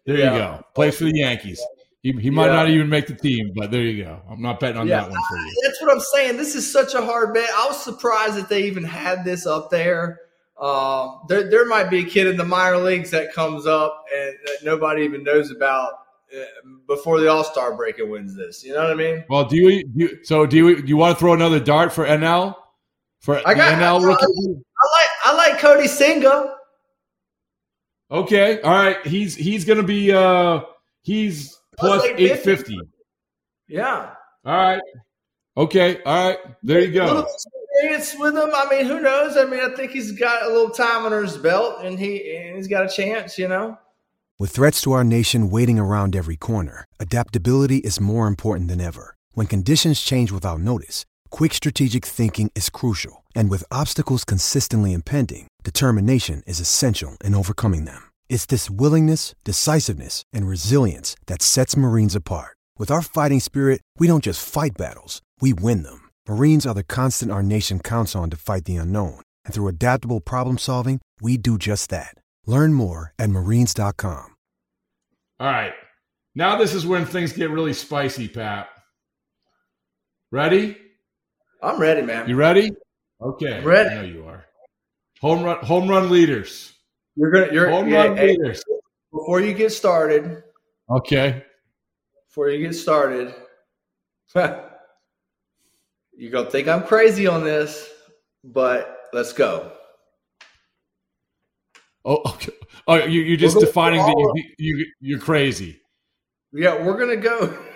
There 0.05 0.17
Yeah. 0.17 0.33
you 0.33 0.39
go. 0.39 0.63
Plays 0.73 0.97
for 0.97 1.03
the 1.03 1.15
Yankees. 1.17 1.61
He, 2.01 2.13
he 2.13 2.29
might 2.29 2.47
Yeah. 2.47 2.53
not 2.53 2.69
even 2.69 2.87
make 2.89 3.07
the 3.07 3.15
team, 3.15 3.51
but 3.55 3.71
there 3.71 3.81
you 3.81 4.03
go. 4.03 4.21
I'm 4.29 4.41
not 4.41 4.59
betting 4.59 4.77
on 4.77 4.87
Yeah, 4.87 5.01
that 5.01 5.09
one 5.11 5.19
for 5.29 5.37
you. 5.37 5.53
That's 5.63 5.81
what 5.81 5.91
I'm 5.91 5.99
saying. 5.99 6.37
This 6.37 6.55
is 6.55 6.71
such 6.71 6.93
a 6.93 7.01
hard 7.01 7.33
bet. 7.33 7.49
I 7.55 7.67
was 7.67 7.81
surprised 7.83 8.35
that 8.35 8.47
they 8.47 8.63
even 8.63 8.83
had 8.85 9.25
this 9.25 9.45
up 9.45 9.69
there. 9.69 10.21
Um, 10.59 11.21
there, 11.27 11.49
there 11.49 11.65
might 11.65 11.89
be 11.89 11.99
a 11.99 12.03
kid 12.05 12.27
in 12.27 12.37
the 12.37 12.45
minor 12.45 12.77
leagues 12.77 13.11
that 13.11 13.33
comes 13.33 13.65
up 13.65 14.05
and 14.15 14.33
that 14.45 14.57
nobody 14.63 15.03
even 15.03 15.23
knows 15.23 15.51
about 15.51 15.91
uh, 16.37 16.43
before 16.87 17.19
the 17.19 17.27
All 17.29 17.43
Star 17.43 17.75
break 17.75 17.99
and 17.99 18.09
wins 18.09 18.35
this. 18.35 18.63
You 18.63 18.73
know 18.73 18.81
what 18.83 18.91
I 18.91 18.95
mean? 18.95 19.25
Well, 19.29 19.45
do 19.45 19.57
you, 19.57 19.83
do 19.83 19.91
you 19.95 20.19
so 20.23 20.45
do 20.45 20.55
you 20.57 20.81
do 20.81 20.87
you 20.87 20.97
want 20.97 21.15
to 21.15 21.19
throw 21.19 21.33
another 21.33 21.59
dart 21.59 21.91
for 21.91 22.05
NL? 22.05 22.55
For 23.19 23.41
I 23.45 23.53
got. 23.53 23.77
NL 23.77 24.01
I, 24.01 24.05
rookie? 24.05 24.25
like. 24.47 25.09
I 25.25 25.33
like 25.33 25.59
Kodai 25.59 25.87
Senga. 25.87 26.55
Okay. 28.11 28.61
All 28.61 28.71
right. 28.71 29.05
He's 29.05 29.35
he's 29.35 29.65
gonna 29.65 29.83
be 29.83 30.11
uh 30.11 30.61
he's 31.01 31.58
plus 31.79 32.01
Plus 32.01 32.13
eight 32.17 32.39
fifty. 32.39 32.79
Yeah. 33.67 34.13
All 34.45 34.57
right. 34.57 34.81
Okay. 35.57 36.01
All 36.03 36.29
right. 36.29 36.39
There 36.63 36.79
you 36.79 36.91
go. 36.91 37.25
experience 37.73 38.15
with 38.19 38.35
him. 38.35 38.49
I 38.53 38.67
mean, 38.69 38.85
who 38.85 38.99
knows? 38.99 39.37
I 39.37 39.45
mean, 39.45 39.59
I 39.59 39.75
think 39.75 39.91
he's 39.91 40.11
got 40.11 40.43
a 40.43 40.49
little 40.49 40.69
time 40.69 41.05
under 41.05 41.21
his 41.21 41.37
belt, 41.37 41.83
and 41.83 41.99
he 41.99 42.35
and 42.35 42.55
he's 42.55 42.67
got 42.67 42.85
a 42.85 42.89
chance. 42.89 43.37
You 43.37 43.47
know. 43.47 43.77
With 44.37 44.51
threats 44.51 44.81
to 44.83 44.93
our 44.93 45.03
nation 45.03 45.49
waiting 45.49 45.77
around 45.77 46.15
every 46.15 46.37
corner, 46.37 46.85
adaptability 46.99 47.77
is 47.79 47.99
more 47.99 48.25
important 48.25 48.69
than 48.69 48.79
ever. 48.79 49.15
When 49.33 49.47
conditions 49.47 49.99
change 49.99 50.31
without 50.31 50.61
notice, 50.61 51.05
quick 51.29 51.53
strategic 51.53 52.05
thinking 52.05 52.49
is 52.55 52.69
crucial. 52.69 53.25
And 53.35 53.49
with 53.49 53.65
obstacles 53.69 54.23
consistently 54.23 54.93
impending, 54.93 55.47
determination 55.63 56.41
is 56.47 56.61
essential 56.61 57.17
in 57.21 57.35
overcoming 57.35 57.83
them. 57.83 58.08
It's 58.29 58.45
this 58.45 58.69
willingness, 58.69 59.35
decisiveness, 59.43 60.23
and 60.31 60.47
resilience 60.47 61.15
that 61.25 61.41
sets 61.41 61.75
Marines 61.75 62.15
apart. 62.15 62.55
With 62.77 62.91
our 62.91 63.01
fighting 63.01 63.41
spirit, 63.41 63.81
we 63.97 64.07
don't 64.07 64.23
just 64.23 64.47
fight 64.47 64.77
battles, 64.77 65.21
we 65.41 65.51
win 65.51 65.83
them. 65.83 66.09
Marines 66.27 66.65
are 66.65 66.75
the 66.75 66.83
constant 66.83 67.31
our 67.31 67.43
nation 67.43 67.79
counts 67.79 68.15
on 68.15 68.29
to 68.29 68.37
fight 68.37 68.63
the 68.63 68.77
unknown. 68.77 69.19
And 69.43 69.53
through 69.53 69.67
adaptable 69.67 70.21
problem 70.21 70.57
solving, 70.57 71.01
we 71.19 71.37
do 71.37 71.57
just 71.57 71.89
that. 71.89 72.13
Learn 72.45 72.73
more 72.73 73.13
at 73.19 73.29
marines.com. 73.29 74.35
All 75.39 75.47
right. 75.47 75.73
Now 76.35 76.55
this 76.57 76.73
is 76.73 76.85
when 76.85 77.05
things 77.05 77.33
get 77.33 77.49
really 77.49 77.73
spicy, 77.73 78.27
Pat. 78.27 78.69
Ready? 80.31 80.77
I'm 81.63 81.79
ready, 81.79 82.03
man. 82.03 82.29
You 82.29 82.35
ready? 82.35 82.71
Okay. 83.21 83.57
I'm 83.57 83.63
ready. 83.63 83.89
I 83.89 83.95
know 83.95 84.01
you 84.01 84.25
are. 84.25 84.45
Home 85.21 85.43
run 85.43 85.65
home 85.65 85.87
run 85.89 86.09
leaders. 86.09 86.73
You're 87.15 87.31
gonna. 87.31 87.51
You're 87.51 87.69
Home 87.69 87.87
yeah, 87.89 88.05
run 88.07 88.17
hey, 88.17 88.29
leaders. 88.29 88.63
Before 89.11 89.41
you 89.41 89.53
get 89.53 89.71
started, 89.71 90.43
Okay. 90.89 91.43
before 92.27 92.49
you 92.49 92.65
get 92.65 92.73
started, 92.75 93.33
you're 94.35 94.61
gonna 96.31 96.49
think 96.49 96.67
I'm 96.67 96.83
crazy 96.83 97.27
on 97.27 97.43
this, 97.43 97.89
but 98.43 99.07
let's 99.13 99.33
go. 99.33 99.71
Oh, 102.05 102.21
okay. 102.33 102.53
Oh, 102.87 102.95
you, 102.95 103.21
you're 103.21 103.37
just 103.37 103.59
defining 103.59 103.99
that 103.99 104.15
you, 104.57 104.77
you 104.77 104.85
you're 105.01 105.19
crazy. 105.19 105.81
Yeah, 106.53 106.83
we're 106.83 106.97
gonna 106.97 107.17
go. 107.17 107.57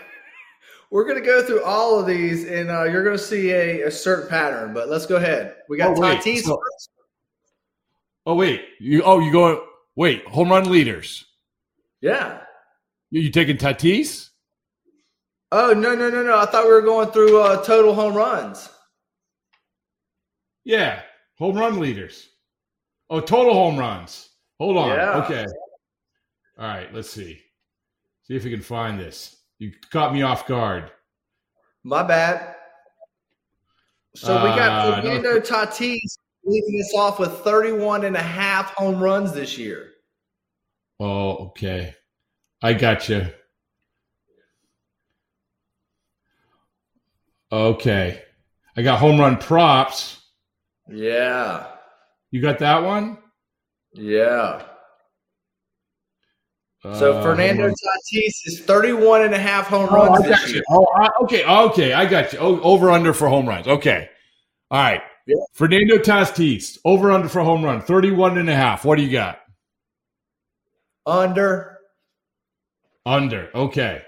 We're 0.92 1.08
gonna 1.08 1.22
go 1.22 1.42
through 1.42 1.64
all 1.64 2.00
of 2.00 2.06
these, 2.06 2.46
and 2.46 2.70
uh, 2.70 2.84
you're 2.84 3.04
gonna 3.04 3.18
see 3.18 3.50
a, 3.50 3.88
a 3.88 3.90
certain 3.92 4.30
pattern. 4.30 4.76
But 4.76 4.90
let's 4.90 5.08
go 5.08 5.16
ahead. 5.16 5.56
We 5.68 5.76
got 5.78 5.98
Oh, 5.98 6.02
Tatis 6.02 6.42
so- 6.44 6.56
first. 6.56 6.90
Oh 8.26 8.36
wait, 8.36 8.64
you 8.80 9.04
oh 9.04 9.20
you 9.20 9.32
going 9.32 9.60
wait 9.96 10.26
home 10.26 10.50
run 10.50 10.70
leaders. 10.72 11.26
Yeah. 12.02 12.40
You, 13.12 13.22
you 13.22 13.30
taking 13.30 13.58
Tatis? 13.58 14.30
Oh 15.52 15.74
no 15.74 15.94
no 15.94 16.10
no 16.10 16.24
no! 16.24 16.38
I 16.38 16.46
thought 16.46 16.66
we 16.66 16.72
were 16.72 16.82
going 16.82 17.12
through 17.12 17.40
uh, 17.40 17.64
total 17.64 17.94
home 17.94 18.16
runs. 18.16 18.70
Yeah, 20.64 21.02
home 21.38 21.58
run 21.58 21.80
leaders. 21.80 22.30
Oh, 23.10 23.20
total 23.20 23.54
home 23.54 23.78
runs. 23.78 24.30
Hold 24.60 24.78
on. 24.78 24.90
Yeah. 24.90 25.24
Okay. 25.24 25.46
All 26.58 26.68
right. 26.68 26.94
Let's 26.94 27.10
see. 27.10 27.42
See 28.24 28.36
if 28.36 28.44
we 28.46 28.50
can 28.50 28.62
find 28.62 29.00
this. 29.00 29.36
You 29.60 29.72
caught 29.92 30.14
me 30.14 30.22
off 30.22 30.48
guard. 30.48 30.90
My 31.84 32.02
bad. 32.02 32.56
So 34.16 34.36
we 34.36 34.50
got 34.50 34.72
Uh, 34.72 34.90
no. 34.90 35.02
Fernando 35.02 35.40
Tatis 35.40 36.18
leading 36.46 36.80
us 36.80 36.94
off 36.96 37.20
with 37.20 37.40
31 37.40 38.06
and 38.06 38.16
a 38.16 38.22
half 38.22 38.74
home 38.74 39.02
runs 39.02 39.34
this 39.34 39.58
year. 39.58 39.92
Oh, 41.00 41.48
okay. 41.48 41.96
I 42.62 42.74
got 42.74 43.10
you. 43.10 43.28
Okay. 47.52 48.22
I 48.76 48.82
got 48.82 49.00
home 49.00 49.20
run 49.20 49.38
props. 49.38 50.22
Yeah. 50.90 51.68
You 52.32 52.42
got 52.42 52.60
that 52.60 52.84
one? 52.84 53.18
Yeah. 53.94 54.64
So 56.82 57.14
Uh, 57.14 57.24
Fernando 57.24 57.70
Tatis 57.70 58.34
is 58.46 58.62
31 58.66 59.22
and 59.22 59.34
a 59.34 59.38
half 59.38 59.68
home 59.68 59.88
Oh, 59.90 59.96
runs 59.96 60.26
I 60.26 60.28
this 60.28 60.52
year. 60.54 60.64
Oh, 60.70 60.86
I, 60.96 61.10
okay, 61.22 61.46
okay, 61.46 61.94
I 61.94 62.06
got 62.06 62.34
you. 62.34 62.40
Oh, 62.40 62.60
over 62.62 62.90
under 62.92 63.14
for 63.14 63.30
home 63.30 63.48
runs. 63.48 63.68
Okay, 63.68 64.10
all 64.70 64.82
right. 64.82 65.02
Yeah. 65.26 65.36
Fernando 65.54 65.98
Tatis 65.98 66.78
over 66.84 67.12
under 67.12 67.30
for 67.30 67.42
home 67.42 67.64
run 67.64 67.82
31 67.82 68.38
and 68.38 68.50
a 68.50 68.56
half. 68.56 68.84
What 68.84 68.98
do 68.98 69.04
you 69.04 69.12
got? 69.12 69.40
Under. 71.06 71.78
Under. 73.06 73.50
Okay. 73.56 74.02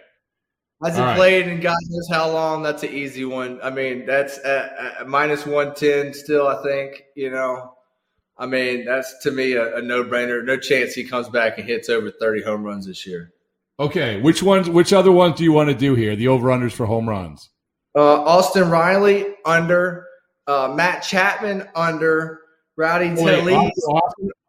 Hasn't 0.84 1.02
All 1.02 1.08
right. 1.08 1.18
played 1.18 1.48
in 1.48 1.62
God 1.62 1.78
knows 1.88 2.10
how 2.12 2.30
long. 2.30 2.62
That's 2.62 2.84
an 2.84 2.90
easy 2.90 3.26
one. 3.26 3.60
I 3.64 3.70
mean, 3.70 4.06
that's 4.06 4.38
at, 4.40 4.78
at 5.00 5.08
minus 5.08 5.46
110 5.46 6.14
still, 6.14 6.48
I 6.48 6.62
think. 6.64 7.04
You 7.16 7.32
know, 7.32 7.74
I 8.38 8.46
mean, 8.46 8.86
that's 8.86 9.18
to 9.24 9.32
me 9.32 9.54
a, 9.54 9.78
a 9.78 9.82
no 9.82 10.04
brainer. 10.04 10.44
No 10.44 10.58
chance 10.58 10.94
he 10.94 11.06
comes 11.06 11.30
back 11.30 11.58
and 11.58 11.68
hits 11.68 11.90
over 11.90 12.12
30 12.12 12.44
home 12.44 12.64
runs 12.64 12.86
this 12.86 13.08
year. 13.08 13.32
Okay. 13.80 14.22
Which 14.22 14.44
ones? 14.44 14.70
Which 14.70 14.92
other 14.94 15.12
ones 15.12 15.38
do 15.38 15.44
you 15.44 15.54
want 15.54 15.70
to 15.70 15.76
do 15.76 15.96
here? 15.96 16.16
The 16.16 16.28
over 16.28 16.50
unders 16.50 16.74
for 16.74 16.86
home 16.86 17.10
runs. 17.10 17.50
Uh, 17.96 18.22
Austin 18.24 18.70
Riley, 18.70 19.26
under. 19.46 20.05
Uh, 20.48 20.74
Matt 20.76 21.04
Chapman, 21.04 21.68
under. 21.76 22.42
Rowdy 22.78 23.16
Tellez. 23.16 23.72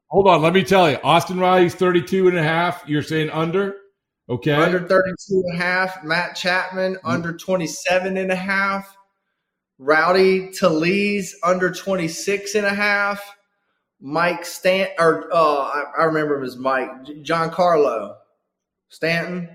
Hold 0.09 0.29
on. 0.29 0.43
Let 0.43 0.53
me 0.53 0.65
tell 0.65 0.91
you. 0.91 0.99
Austin 1.03 1.39
Riley's 1.39 1.75
32 1.75 2.29
and 2.29 2.39
a 2.39 2.43
half. 2.43 2.85
You're 2.87 3.03
saying 3.03 3.31
under? 3.31 3.77
Okay. 4.29 4.53
under 4.53 4.81
32 4.81 5.45
and 5.47 5.55
a 5.55 5.63
half. 5.63 6.03
Matt 6.03 6.35
Chapman 6.35 6.97
under 7.05 7.33
27 7.33 8.17
and 8.17 8.33
a 8.33 8.37
half. 8.37 8.97
Rowdy 9.79 10.51
Tellez 10.53 11.37
under 11.45 11.71
26 11.71 12.55
and 12.55 12.67
a 12.67 12.75
half. 12.75 13.37
Mike 14.01 14.45
Stant 14.45 14.91
or 14.99 15.33
uh, 15.33 15.39
I, 15.39 15.85
I 15.99 16.05
remember 16.05 16.37
him 16.37 16.45
as 16.45 16.57
Mike 16.57 17.05
Giancarlo 17.23 18.17
Stanton, 18.89 19.49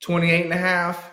28 0.00 0.44
and 0.44 0.52
a 0.52 0.58
half 0.58 1.12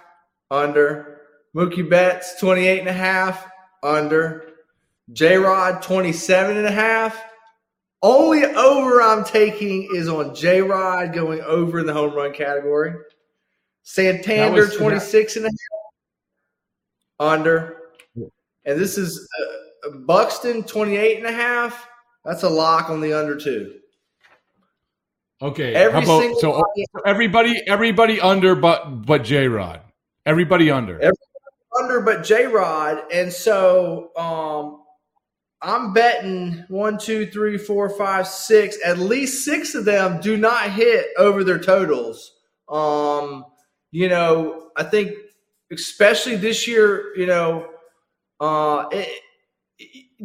under. 0.49 1.21
Mookie 1.55 1.89
Betts, 1.89 2.39
28 2.39 2.79
and 2.79 2.89
a 2.89 2.93
half 2.93 3.50
under. 3.83 4.47
J 5.13 5.37
Rod, 5.37 5.81
27 5.81 6.57
and 6.57 6.65
a 6.65 6.71
half. 6.71 7.21
Only 8.01 8.43
over 8.45 9.01
I'm 9.01 9.23
taking 9.23 9.87
is 9.93 10.07
on 10.07 10.33
J 10.33 10.61
Rod 10.61 11.13
going 11.13 11.41
over 11.41 11.79
in 11.79 11.85
the 11.85 11.93
home 11.93 12.13
run 12.13 12.33
category. 12.33 12.95
Santander, 13.83 14.61
was, 14.61 14.75
26 14.75 15.35
and 15.37 15.45
a 15.45 15.49
half 15.49 17.29
under. 17.33 17.77
And 18.65 18.79
this 18.79 18.97
is 18.97 19.27
uh, 19.39 19.97
Buxton, 20.05 20.63
28 20.63 21.17
and 21.17 21.27
a 21.27 21.31
half. 21.31 21.87
That's 22.23 22.43
a 22.43 22.49
lock 22.49 22.89
on 22.89 23.01
the 23.01 23.13
under 23.13 23.35
two. 23.35 23.75
Okay. 25.41 25.73
Every 25.73 26.03
about, 26.03 26.37
so 26.39 26.51
body, 26.51 26.85
everybody, 27.05 27.61
everybody 27.67 28.21
under, 28.21 28.55
but 28.55 29.05
but 29.05 29.23
J 29.23 29.47
Rod. 29.47 29.81
Everybody 30.25 30.69
under. 30.69 30.93
Everybody 30.95 31.30
under, 31.79 32.01
but 32.01 32.23
J 32.23 32.47
Rod. 32.47 33.03
And 33.11 33.31
so 33.31 34.11
um, 34.17 34.83
I'm 35.61 35.93
betting 35.93 36.65
one, 36.69 36.97
two, 36.97 37.27
three, 37.27 37.57
four, 37.57 37.89
five, 37.89 38.27
six. 38.27 38.77
At 38.85 38.99
least 38.99 39.45
six 39.45 39.75
of 39.75 39.85
them 39.85 40.19
do 40.19 40.37
not 40.37 40.71
hit 40.71 41.07
over 41.17 41.43
their 41.43 41.59
totals. 41.59 42.33
Um, 42.69 43.45
you 43.91 44.09
know, 44.09 44.69
I 44.75 44.83
think 44.83 45.13
especially 45.71 46.35
this 46.35 46.67
year, 46.67 47.15
you 47.15 47.25
know, 47.25 47.69
uh, 48.39 48.85
it, 48.91 49.07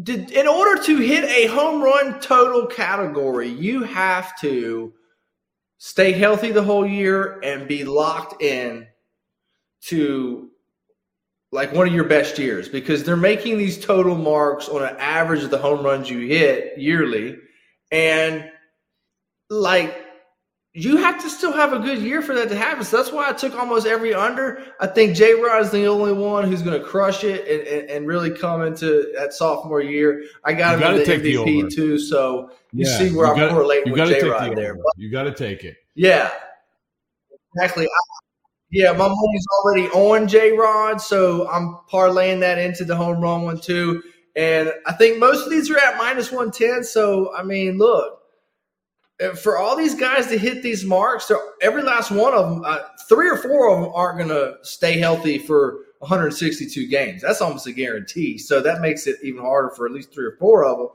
did, 0.03 0.31
in 0.31 0.47
order 0.47 0.83
to 0.83 0.97
hit 0.99 1.25
a 1.25 1.47
home 1.47 1.83
run 1.83 2.21
total 2.21 2.67
category, 2.67 3.49
you 3.49 3.83
have 3.83 4.39
to 4.41 4.93
stay 5.79 6.13
healthy 6.13 6.53
the 6.53 6.63
whole 6.63 6.87
year 6.87 7.41
and 7.43 7.69
be 7.69 7.85
locked 7.85 8.43
in 8.43 8.87
to 9.83 10.51
like 11.53 11.73
one 11.73 11.87
of 11.87 11.95
your 11.95 12.05
best 12.05 12.39
years 12.39 12.69
because 12.69 13.05
they're 13.05 13.17
making 13.17 13.59
these 13.59 13.83
total 13.83 14.17
marks 14.17 14.69
on 14.69 14.83
an 14.83 14.97
average 14.99 15.43
of 15.43 15.51
the 15.51 15.59
home 15.59 15.85
runs 15.85 16.11
you 16.11 16.27
hit 16.27 16.77
yearly 16.79 17.39
and 17.91 18.51
like 19.49 20.07
you 20.77 20.99
have 20.99 21.23
to 21.23 21.31
still 21.31 21.53
have 21.53 21.73
a 21.73 21.79
good 21.79 22.03
year 22.03 22.21
for 22.21 22.35
that 22.35 22.51
to 22.51 22.55
happen. 22.55 22.85
So 22.85 22.99
that's 22.99 23.11
why 23.11 23.31
I 23.31 23.33
took 23.33 23.55
almost 23.55 23.87
every 23.87 24.13
under. 24.13 24.63
I 24.79 24.87
think 24.87 25.17
J 25.17 25.33
Rod 25.33 25.63
is 25.63 25.71
the 25.71 25.87
only 25.87 26.13
one 26.13 26.45
who's 26.45 26.61
going 26.61 26.79
to 26.79 26.87
crush 26.87 27.25
it 27.25 27.49
and, 27.49 27.67
and, 27.67 27.91
and, 27.91 28.07
really 28.07 28.31
come 28.31 28.61
into 28.61 29.11
that 29.17 29.33
sophomore 29.33 29.81
year. 29.81 30.25
I 30.45 30.53
got 30.53 30.75
him 30.75 30.83
in 30.83 30.99
the 30.99 31.05
MVP 31.05 31.63
the 31.63 31.75
too. 31.75 31.99
So 31.99 32.51
you 32.73 32.87
yeah, 32.87 32.99
see 32.99 33.17
where 33.17 33.27
I'm 33.27 33.49
correlating 33.49 33.91
with 33.91 34.07
J 34.07 34.29
Rod 34.29 34.51
the 34.51 34.55
there. 34.55 34.75
But, 34.75 34.85
you 34.99 35.11
got 35.11 35.23
to 35.23 35.33
take 35.33 35.65
it. 35.65 35.79
Yeah, 35.95 36.31
exactly. 37.55 37.87
I, 37.87 38.26
yeah, 38.71 38.93
my 38.93 39.09
money's 39.09 39.47
already 39.61 39.89
on 39.89 40.29
J 40.29 40.53
Rod, 40.53 41.01
so 41.01 41.49
I'm 41.49 41.79
parlaying 41.91 42.41
that 42.41 42.59
into 42.59 42.85
the 42.85 42.97
home 42.97 43.21
run 43.21 43.43
one 43.43 43.61
too. 43.61 44.03
And 44.35 44.73
I 44.87 44.93
think 44.93 45.19
most 45.19 45.45
of 45.45 45.51
these 45.51 45.71
are 45.71 45.79
at 45.79 45.97
minus 45.97 46.31
110. 46.31 46.85
So, 46.85 47.35
I 47.35 47.43
mean, 47.43 47.79
look, 47.79 48.21
for 49.41 49.57
all 49.57 49.77
these 49.77 49.95
guys 49.95 50.27
to 50.27 50.39
hit 50.39 50.63
these 50.63 50.85
marks, 50.85 51.31
every 51.63 51.83
last 51.83 52.11
one 52.11 52.35
of 52.35 52.51
them, 52.51 52.63
uh, 52.65 52.81
three 53.09 53.31
or 53.31 53.37
four 53.39 53.71
of 53.71 53.83
them 53.83 53.93
aren't 53.95 54.19
going 54.19 54.29
to 54.29 54.57
stay 54.63 54.99
healthy 54.99 55.39
for 55.39 55.85
162 56.01 56.87
games. 56.89 57.23
That's 57.23 57.41
almost 57.41 57.67
a 57.67 57.73
guarantee. 57.73 58.37
So 58.37 58.61
that 58.61 58.83
makes 58.83 59.07
it 59.07 59.17
even 59.23 59.41
harder 59.41 59.71
for 59.71 59.87
at 59.87 59.93
least 59.93 60.13
three 60.13 60.27
or 60.27 60.37
four 60.39 60.65
of 60.65 60.79
them. 60.79 60.89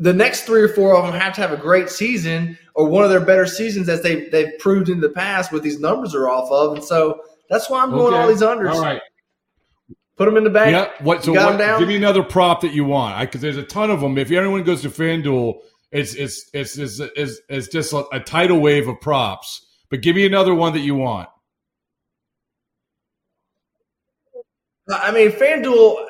The 0.00 0.12
next 0.12 0.42
three 0.42 0.62
or 0.62 0.68
four 0.68 0.96
of 0.96 1.04
them 1.04 1.14
have 1.14 1.34
to 1.34 1.42
have 1.42 1.52
a 1.52 1.56
great 1.56 1.90
season 1.90 2.58
or 2.74 2.88
one 2.88 3.04
of 3.04 3.10
their 3.10 3.20
better 3.20 3.46
seasons 3.46 3.88
as 3.88 4.02
they, 4.02 4.28
they've 4.30 4.58
proved 4.58 4.88
in 4.88 5.00
the 5.00 5.10
past 5.10 5.52
what 5.52 5.62
these 5.62 5.78
numbers 5.78 6.14
are 6.14 6.28
off 6.28 6.50
of. 6.50 6.76
And 6.76 6.84
so 6.84 7.20
that's 7.48 7.68
why 7.68 7.82
I'm 7.82 7.90
going 7.90 8.14
okay. 8.14 8.22
all 8.22 8.28
these 8.28 8.40
unders. 8.40 8.72
All 8.72 8.80
right. 8.80 9.02
Put 10.16 10.24
them 10.24 10.36
in 10.36 10.44
the 10.44 10.50
bank. 10.50 10.72
Yeah. 10.72 11.04
What? 11.04 11.24
So 11.24 11.32
what, 11.32 11.78
give 11.78 11.88
me 11.88 11.96
another 11.96 12.22
prop 12.22 12.60
that 12.62 12.72
you 12.72 12.84
want, 12.84 13.20
because 13.20 13.40
there's 13.40 13.56
a 13.56 13.62
ton 13.62 13.90
of 13.90 14.00
them. 14.00 14.18
If 14.18 14.30
anyone 14.30 14.62
goes 14.64 14.82
to 14.82 14.90
FanDuel, 14.90 15.60
it's 15.92 16.14
it's 16.14 16.50
it's 16.52 16.76
it's 16.76 17.00
it's, 17.00 17.40
it's 17.48 17.68
just 17.68 17.92
a, 17.94 18.04
a 18.12 18.20
tidal 18.20 18.60
wave 18.60 18.86
of 18.86 19.00
props. 19.00 19.66
But 19.88 20.02
give 20.02 20.16
me 20.16 20.26
another 20.26 20.54
one 20.54 20.74
that 20.74 20.80
you 20.80 20.94
want. 20.94 21.30
I 24.90 25.10
mean, 25.10 25.30
FanDuel, 25.30 26.06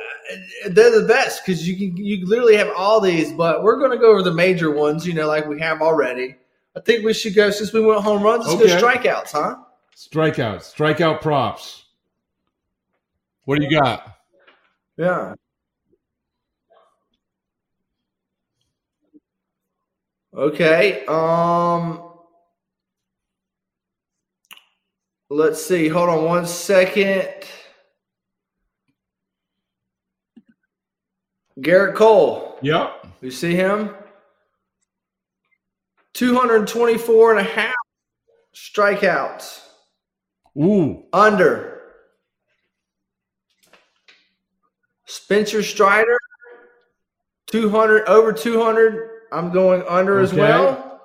they're 0.68 1.00
the 1.00 1.06
best 1.06 1.44
because 1.44 1.66
you 1.66 1.76
can 1.76 1.96
you 1.96 2.26
literally 2.26 2.56
have 2.56 2.70
all 2.76 3.00
these. 3.00 3.32
But 3.32 3.62
we're 3.62 3.78
going 3.78 3.90
to 3.90 3.98
go 3.98 4.10
over 4.10 4.22
the 4.22 4.34
major 4.34 4.70
ones, 4.70 5.06
you 5.06 5.14
know, 5.14 5.26
like 5.26 5.46
we 5.46 5.60
have 5.60 5.82
already. 5.82 6.36
I 6.76 6.80
think 6.80 7.04
we 7.04 7.12
should 7.12 7.34
go 7.34 7.50
since 7.50 7.72
we 7.72 7.80
went 7.80 8.02
home 8.02 8.22
runs. 8.22 8.46
Let's 8.46 8.60
okay. 8.60 8.80
go 8.80 8.86
strikeouts, 8.86 9.32
huh? 9.32 9.56
Strikeouts, 9.96 10.74
strikeout 10.74 11.20
props. 11.20 11.84
What 13.44 13.58
do 13.58 13.64
you 13.64 13.80
got? 13.80 14.18
Yeah. 14.96 15.34
Okay. 20.32 21.04
Um 21.06 22.02
let's 25.28 25.64
see. 25.64 25.88
Hold 25.88 26.08
on 26.08 26.24
one 26.24 26.46
second. 26.46 27.28
Gerrit 31.60 31.94
Cole. 31.94 32.58
Yep. 32.62 33.06
You 33.20 33.30
see 33.30 33.54
him? 33.54 33.94
224 36.14 37.30
and 37.32 37.40
a 37.40 37.50
half 37.50 37.74
strikeouts. 38.54 39.60
Ooh. 40.58 41.04
Under. 41.12 41.80
Spencer 45.06 45.62
Strider, 45.62 46.16
200 47.50 48.08
over 48.08 48.32
200 48.32 49.10
I'm 49.32 49.52
going 49.52 49.82
under 49.88 50.20
okay. 50.20 50.24
as 50.24 50.34
well. 50.34 51.00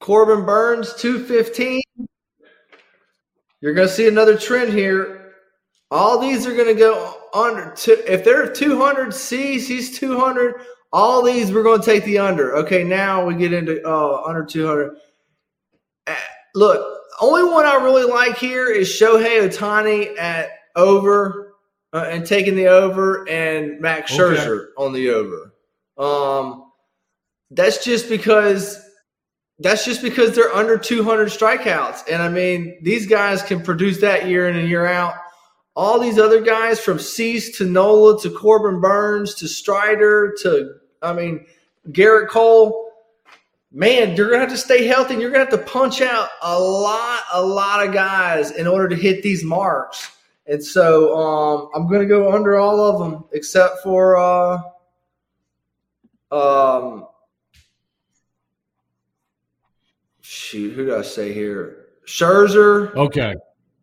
Corbin 0.00 0.44
Burnes, 0.44 0.94
215. 0.94 1.80
You're 3.60 3.74
going 3.74 3.88
to 3.88 3.92
see 3.92 4.06
another 4.06 4.36
trend 4.36 4.72
here. 4.72 5.32
All 5.90 6.18
these 6.20 6.46
are 6.46 6.54
going 6.54 6.68
to 6.68 6.74
go 6.74 7.25
under. 7.36 7.74
If 7.86 8.24
they're 8.24 8.52
200 8.52 9.12
C's, 9.12 9.68
he's 9.68 9.98
200. 9.98 10.62
All 10.92 11.22
these 11.22 11.52
we're 11.52 11.62
going 11.62 11.80
to 11.80 11.86
take 11.86 12.04
the 12.04 12.18
under. 12.18 12.56
Okay, 12.56 12.82
now 12.82 13.24
we 13.24 13.34
get 13.34 13.52
into 13.52 13.86
uh, 13.86 14.22
under 14.26 14.44
200. 14.44 14.96
Uh, 16.06 16.14
look, 16.54 17.00
only 17.20 17.44
one 17.44 17.66
I 17.66 17.74
really 17.76 18.04
like 18.04 18.38
here 18.38 18.70
is 18.70 18.88
Shohei 18.88 19.46
Ohtani 19.48 20.18
at 20.18 20.50
over 20.74 21.54
uh, 21.92 22.06
and 22.10 22.26
taking 22.26 22.56
the 22.56 22.68
over, 22.68 23.28
and 23.28 23.80
Max 23.80 24.12
Scherzer 24.12 24.64
okay. 24.64 24.72
on 24.78 24.92
the 24.92 25.10
over. 25.10 25.52
Um, 25.98 26.70
that's 27.50 27.84
just 27.84 28.08
because 28.08 28.82
that's 29.58 29.84
just 29.84 30.02
because 30.02 30.34
they're 30.34 30.52
under 30.52 30.76
200 30.76 31.28
strikeouts. 31.28 32.10
And 32.10 32.22
I 32.22 32.28
mean, 32.28 32.78
these 32.82 33.06
guys 33.06 33.42
can 33.42 33.62
produce 33.62 34.00
that 34.00 34.28
year 34.28 34.48
in 34.48 34.56
and 34.56 34.68
year 34.68 34.86
out. 34.86 35.14
All 35.76 36.00
these 36.00 36.18
other 36.18 36.40
guys 36.40 36.80
from 36.80 36.98
Cease 36.98 37.58
to 37.58 37.66
Nola 37.66 38.18
to 38.22 38.30
Corbin 38.30 38.80
Burnes 38.80 39.34
to 39.34 39.46
Strider 39.46 40.34
to, 40.42 40.76
I 41.02 41.12
mean, 41.12 41.44
Gerrit 41.90 42.28
Cole, 42.28 42.92
man, 43.70 44.16
you're 44.16 44.28
going 44.28 44.40
to 44.40 44.46
have 44.46 44.56
to 44.56 44.56
stay 44.56 44.86
healthy 44.86 45.12
and 45.12 45.20
you're 45.20 45.30
going 45.30 45.44
to 45.44 45.50
have 45.50 45.64
to 45.64 45.70
punch 45.70 46.00
out 46.00 46.30
a 46.40 46.58
lot, 46.58 47.20
a 47.34 47.42
lot 47.42 47.86
of 47.86 47.92
guys 47.92 48.52
in 48.52 48.66
order 48.66 48.88
to 48.88 48.96
hit 48.96 49.22
these 49.22 49.44
marks. 49.44 50.12
And 50.46 50.64
so 50.64 51.14
um, 51.14 51.68
I'm 51.74 51.86
going 51.88 52.00
to 52.00 52.06
go 52.06 52.32
under 52.32 52.56
all 52.56 52.80
of 52.80 52.98
them 52.98 53.24
except 53.32 53.82
for. 53.82 54.16
Uh, 54.16 54.62
um, 56.30 57.06
shoot, 60.22 60.72
who 60.72 60.86
do 60.86 60.96
I 60.96 61.02
say 61.02 61.34
here? 61.34 61.86
Scherzer. 62.06 62.94
Okay. 62.94 63.34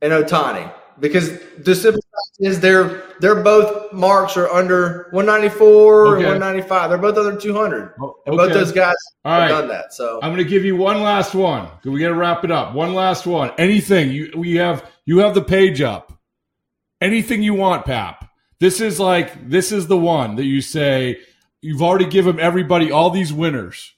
And 0.01 0.11
Ohtani. 0.11 0.73
Because 0.99 1.39
the 1.57 1.75
simple 1.75 2.01
fact 2.01 2.37
is 2.39 2.59
they're 2.59 3.03
they're 3.19 3.41
both 3.41 3.91
marks 3.93 4.37
are 4.37 4.49
under 4.49 5.07
194 5.11 6.07
okay. 6.07 6.15
and 6.17 6.33
195. 6.39 6.89
They're 6.89 6.97
both 6.97 7.17
under 7.17 7.39
200. 7.39 7.93
Oh, 7.99 8.05
okay. 8.05 8.21
And 8.27 8.37
both 8.37 8.53
those 8.53 8.71
guys 8.71 8.95
All 9.25 9.33
have 9.33 9.41
right. 9.41 9.47
done 9.49 9.67
that. 9.69 9.93
So 9.93 10.19
I'm 10.21 10.31
going 10.31 10.43
to 10.43 10.49
give 10.49 10.65
you 10.65 10.75
one 10.75 11.01
last 11.01 11.33
one. 11.33 11.67
We 11.83 11.99
got 11.99 12.09
to 12.09 12.15
wrap 12.15 12.43
it 12.43 12.51
up. 12.51 12.73
One 12.73 12.93
last 12.93 13.25
one. 13.25 13.51
Anything 13.57 14.11
you 14.11 14.31
we 14.35 14.55
have 14.55 14.89
you 15.05 15.19
have 15.19 15.33
the 15.33 15.43
page 15.43 15.81
up. 15.81 16.11
Anything 17.01 17.43
you 17.43 17.53
want, 17.53 17.85
Pap. 17.85 18.29
This 18.59 18.79
is 18.79 18.99
like 18.99 19.49
this 19.49 19.71
is 19.71 19.87
the 19.87 19.97
one 19.97 20.37
that 20.37 20.45
you 20.45 20.61
say 20.61 21.19
You've 21.63 21.81
already 21.81 22.07
given 22.07 22.41
everybody 22.41 22.91
all 22.91 23.09
these 23.09 23.31
winners. 23.31 23.93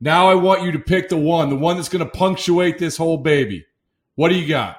Now 0.00 0.30
I 0.30 0.34
want 0.34 0.62
you 0.62 0.72
to 0.72 0.78
pick 0.78 1.10
the 1.10 1.18
one, 1.18 1.50
the 1.50 1.56
one 1.56 1.76
that's 1.76 1.90
going 1.90 2.02
to 2.02 2.10
punctuate 2.10 2.78
this 2.78 2.96
whole 2.96 3.18
baby. 3.18 3.66
What 4.14 4.30
do 4.30 4.34
you 4.34 4.48
got? 4.48 4.78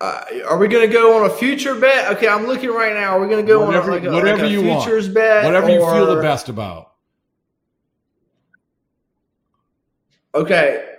Uh, 0.00 0.24
are 0.46 0.58
we 0.58 0.68
going 0.68 0.86
to 0.86 0.92
go 0.92 1.16
on 1.16 1.30
a 1.30 1.34
future 1.34 1.74
bet? 1.74 2.14
Okay, 2.16 2.28
I'm 2.28 2.46
looking 2.46 2.70
right 2.70 2.92
now. 2.92 3.16
Are 3.16 3.20
we 3.20 3.28
going 3.28 3.44
to 3.44 3.46
go 3.46 3.64
whatever, 3.64 3.92
on 3.92 3.98
a, 3.98 4.00
like 4.00 4.04
a, 4.04 4.12
whatever 4.12 4.42
like 4.42 4.50
a 4.50 4.52
you 4.52 4.62
futures 4.62 5.04
want. 5.04 5.14
bet? 5.14 5.44
Whatever 5.44 5.70
you 5.70 5.80
feel 5.80 6.14
the 6.14 6.20
best 6.20 6.48
about. 6.48 6.92
Okay. 10.34 10.96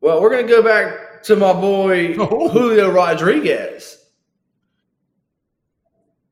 Well, 0.00 0.20
we're 0.20 0.30
going 0.30 0.46
to 0.46 0.52
go 0.52 0.62
back 0.62 1.22
to 1.24 1.36
my 1.36 1.52
boy 1.52 2.14
Julio 2.14 2.90
Rodriguez. 2.90 4.04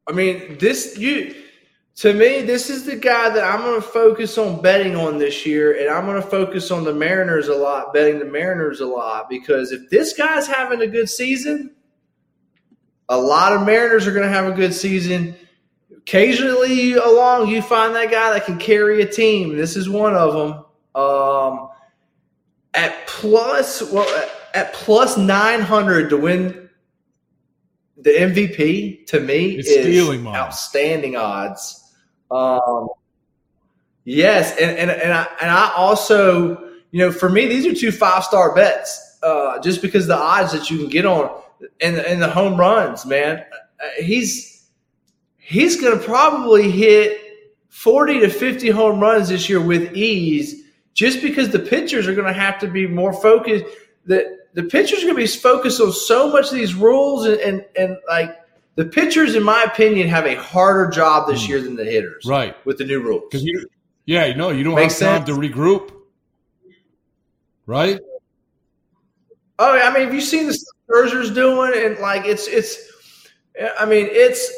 I 0.07 0.12
mean, 0.12 0.59
this 0.59 0.98
you 0.98 1.43
to 1.96 2.12
me, 2.12 2.42
this 2.42 2.70
is 2.70 2.85
the 2.85 2.96
guy 2.96 3.28
that 3.28 3.44
I'm 3.44 3.61
going 3.61 3.80
to 3.80 3.87
focus 3.87 4.37
on 4.37 4.61
betting 4.61 4.96
on 4.96 5.18
this 5.18 5.46
year, 5.46 5.78
and 5.78 5.88
I'm 5.88 6.07
going 6.07 6.20
to 6.20 6.28
focus 6.28 6.72
on 6.72 6.83
the 6.83 6.92
Mariners 6.92 7.46
a 7.46 7.54
lot, 7.54 7.94
betting 7.94 8.18
the 8.18 8.24
Mariners 8.24 8.80
a 8.80 8.87
lot 8.87 9.28
because 9.28 9.70
if 9.70 9.88
this 9.90 10.12
guy's 10.12 10.48
having 10.48 10.80
a 10.80 10.88
good 10.88 11.09
season, 11.09 11.72
a 13.09 13.16
lot 13.16 13.52
of 13.52 13.64
Mariners 13.64 14.09
are 14.09 14.12
going 14.12 14.26
to 14.26 14.33
have 14.33 14.46
a 14.46 14.57
good 14.57 14.74
season. 14.74 15.37
Occasionally 15.96 16.94
along, 16.94 17.48
you 17.48 17.62
find 17.62 17.94
that 17.94 18.11
guy 18.11 18.33
that 18.33 18.44
can 18.44 18.59
carry 18.59 19.00
a 19.00 19.07
team. 19.07 19.57
This 19.57 19.76
is 19.76 19.88
one 19.88 20.14
of 20.14 20.35
them. 20.35 20.64
Um, 21.00 21.68
at 22.74 23.07
plus, 23.07 23.83
well, 23.92 24.28
at 24.52 24.72
plus 24.74 25.16
nine 25.16 25.61
hundred 25.61 26.11
to 26.11 26.16
win 26.16 26.68
the 27.96 28.11
MVP, 28.11 29.07
to 29.07 29.20
me 29.20 29.52
It's 29.57 29.68
is 29.68 29.85
stealing 29.85 30.26
outstanding 30.26 31.16
odds. 31.16 31.83
Um, 32.30 32.88
yes, 34.04 34.56
and 34.58 34.76
and 34.78 34.90
and 34.90 35.12
I 35.12 35.26
and 35.40 35.50
I 35.50 35.72
also, 35.76 36.70
you 36.90 36.98
know, 36.98 37.12
for 37.12 37.28
me, 37.28 37.46
these 37.46 37.66
are 37.66 37.74
two 37.74 37.92
five 37.92 38.24
star 38.24 38.54
bets. 38.54 39.18
Uh, 39.22 39.58
just 39.60 39.80
because 39.80 40.06
the 40.06 40.16
odds 40.16 40.52
that 40.52 40.70
you 40.70 40.78
can 40.78 40.88
get 40.88 41.06
on 41.06 41.30
and 41.80 41.96
and 41.96 42.20
the 42.20 42.28
home 42.28 42.58
runs, 42.58 43.06
man, 43.06 43.44
Uh, 43.80 44.02
he's 44.02 44.68
he's 45.37 45.80
going 45.80 45.98
to 45.98 46.04
probably 46.04 46.70
hit 46.70 47.20
forty 47.68 48.20
to 48.20 48.28
fifty 48.28 48.70
home 48.70 49.00
runs 49.00 49.28
this 49.28 49.48
year 49.48 49.60
with 49.60 49.94
ease. 49.94 50.62
Just 50.94 51.22
because 51.22 51.50
the 51.50 51.58
pitchers 51.58 52.06
are 52.06 52.14
going 52.14 52.32
to 52.32 52.38
have 52.38 52.58
to 52.60 52.68
be 52.68 52.87
more 52.87 53.12
focused. 53.12 53.64
That 54.06 54.26
the 54.54 54.62
pitchers 54.62 55.00
are 55.00 55.06
going 55.06 55.16
to 55.16 55.22
be 55.22 55.26
focused 55.26 55.80
on 55.80 55.92
so 55.92 56.30
much 56.30 56.46
of 56.50 56.54
these 56.54 56.74
rules 56.74 57.26
and 57.26 57.40
and, 57.40 57.64
and 57.76 57.96
like 58.08 58.37
the 58.76 58.84
pitchers, 58.84 59.34
in 59.34 59.42
my 59.42 59.62
opinion, 59.62 60.08
have 60.08 60.26
a 60.26 60.34
harder 60.34 60.90
job 60.90 61.28
this 61.28 61.44
hmm. 61.44 61.52
year 61.52 61.60
than 61.60 61.76
the 61.76 61.84
hitters. 61.84 62.24
Right. 62.26 62.56
With 62.66 62.78
the 62.78 62.84
new 62.84 63.00
rules. 63.00 63.24
Because 63.30 63.44
you, 63.44 63.66
yeah, 64.06 64.32
no, 64.34 64.50
you 64.50 64.64
don't 64.64 64.74
Makes 64.74 64.98
have 65.00 65.24
time 65.24 65.26
to 65.26 65.32
regroup. 65.40 65.92
Right? 67.66 67.98
Oh, 69.58 69.78
I 69.78 69.92
mean, 69.94 70.04
have 70.04 70.14
you 70.14 70.20
seen 70.20 70.46
the 70.46 70.58
Scherzer's 70.90 71.30
doing? 71.30 71.72
And 71.74 71.98
like, 71.98 72.26
it's 72.26 72.46
it's. 72.48 72.90
I 73.78 73.87
mean, 73.87 74.08
it's 74.10 74.52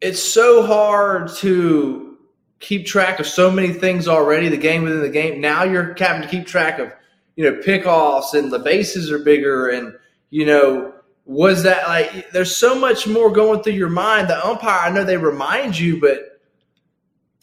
it's 0.00 0.22
so 0.22 0.64
hard 0.64 1.30
to 1.36 2.18
keep 2.60 2.86
track 2.86 3.18
of 3.18 3.26
so 3.26 3.50
many 3.50 3.72
things 3.72 4.06
already. 4.06 4.48
The 4.48 4.56
game 4.58 4.84
within 4.84 5.00
the 5.00 5.08
game. 5.08 5.40
Now 5.40 5.64
you're 5.64 5.96
having 5.98 6.22
to 6.22 6.28
keep 6.28 6.46
track 6.46 6.78
of, 6.78 6.92
you 7.36 7.44
know, 7.44 7.60
pickoffs 7.62 8.34
and 8.34 8.52
the 8.52 8.58
bases 8.58 9.10
are 9.10 9.18
bigger, 9.18 9.68
and 9.68 9.94
you 10.30 10.44
know, 10.46 10.92
was 11.24 11.62
that 11.62 11.88
like? 11.88 12.30
There's 12.30 12.54
so 12.54 12.78
much 12.78 13.06
more 13.06 13.30
going 13.32 13.62
through 13.62 13.74
your 13.74 13.88
mind. 13.88 14.28
The 14.28 14.46
umpire, 14.46 14.80
I 14.80 14.90
know 14.90 15.04
they 15.04 15.16
remind 15.16 15.78
you, 15.78 16.00
but 16.00 16.40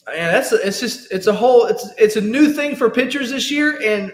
man, 0.08 0.32
that's 0.32 0.52
a, 0.52 0.68
it's 0.68 0.80
just 0.80 1.12
it's 1.12 1.28
a 1.28 1.34
whole 1.34 1.66
it's 1.66 1.90
it's 1.98 2.16
a 2.16 2.22
new 2.22 2.54
thing 2.54 2.76
for 2.76 2.90
pitchers 2.90 3.32
this 3.32 3.50
year, 3.50 3.80
and 3.82 4.14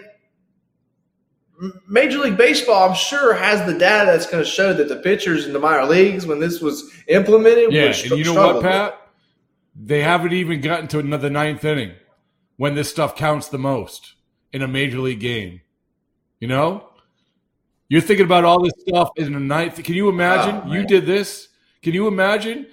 Major 1.88 2.18
League 2.18 2.36
Baseball, 2.36 2.88
I'm 2.88 2.94
sure, 2.94 3.34
has 3.34 3.66
the 3.66 3.76
data 3.76 4.06
that's 4.06 4.26
going 4.26 4.44
to 4.44 4.48
show 4.48 4.72
that 4.72 4.88
the 4.88 4.96
pitchers 4.96 5.46
in 5.46 5.52
the 5.52 5.58
minor 5.58 5.86
leagues, 5.86 6.24
when 6.24 6.38
this 6.38 6.60
was 6.60 6.90
implemented, 7.08 7.72
Yeah, 7.72 7.92
str- 7.92 8.14
and 8.14 8.18
you 8.18 8.32
know 8.32 8.34
what, 8.34 8.54
with. 8.56 8.64
Pap? 8.64 9.10
They 9.74 10.02
haven't 10.02 10.32
even 10.32 10.60
gotten 10.60 10.88
to 10.88 10.98
another 10.98 11.30
ninth 11.30 11.64
inning 11.64 11.94
when 12.56 12.74
this 12.74 12.90
stuff 12.90 13.16
counts 13.16 13.48
the 13.48 13.58
most 13.58 14.14
in 14.52 14.62
a 14.62 14.68
major 14.68 14.98
league 14.98 15.20
game. 15.20 15.60
You 16.40 16.48
know? 16.48 16.87
You're 17.88 18.02
thinking 18.02 18.26
about 18.26 18.44
all 18.44 18.62
this 18.62 18.72
stuff 18.86 19.10
in 19.16 19.32
the 19.32 19.40
ninth. 19.40 19.82
Can 19.82 19.94
you 19.94 20.08
imagine? 20.08 20.62
Oh, 20.64 20.72
you 20.72 20.84
did 20.86 21.06
this. 21.06 21.48
Can 21.82 21.94
you 21.94 22.06
imagine? 22.06 22.66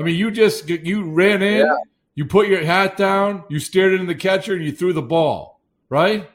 I 0.00 0.02
mean, 0.02 0.16
you 0.16 0.30
just 0.30 0.68
you 0.68 1.04
ran 1.04 1.42
in, 1.42 1.66
Yeah. 1.66 1.76
you 2.14 2.24
put 2.24 2.48
your 2.48 2.64
hat 2.64 2.96
down, 2.96 3.44
you 3.50 3.58
stared 3.58 3.92
into 3.92 4.06
the 4.06 4.14
catcher, 4.14 4.54
and 4.54 4.64
you 4.64 4.72
threw 4.72 4.92
the 4.92 5.02
ball. 5.02 5.60
Right? 5.90 6.28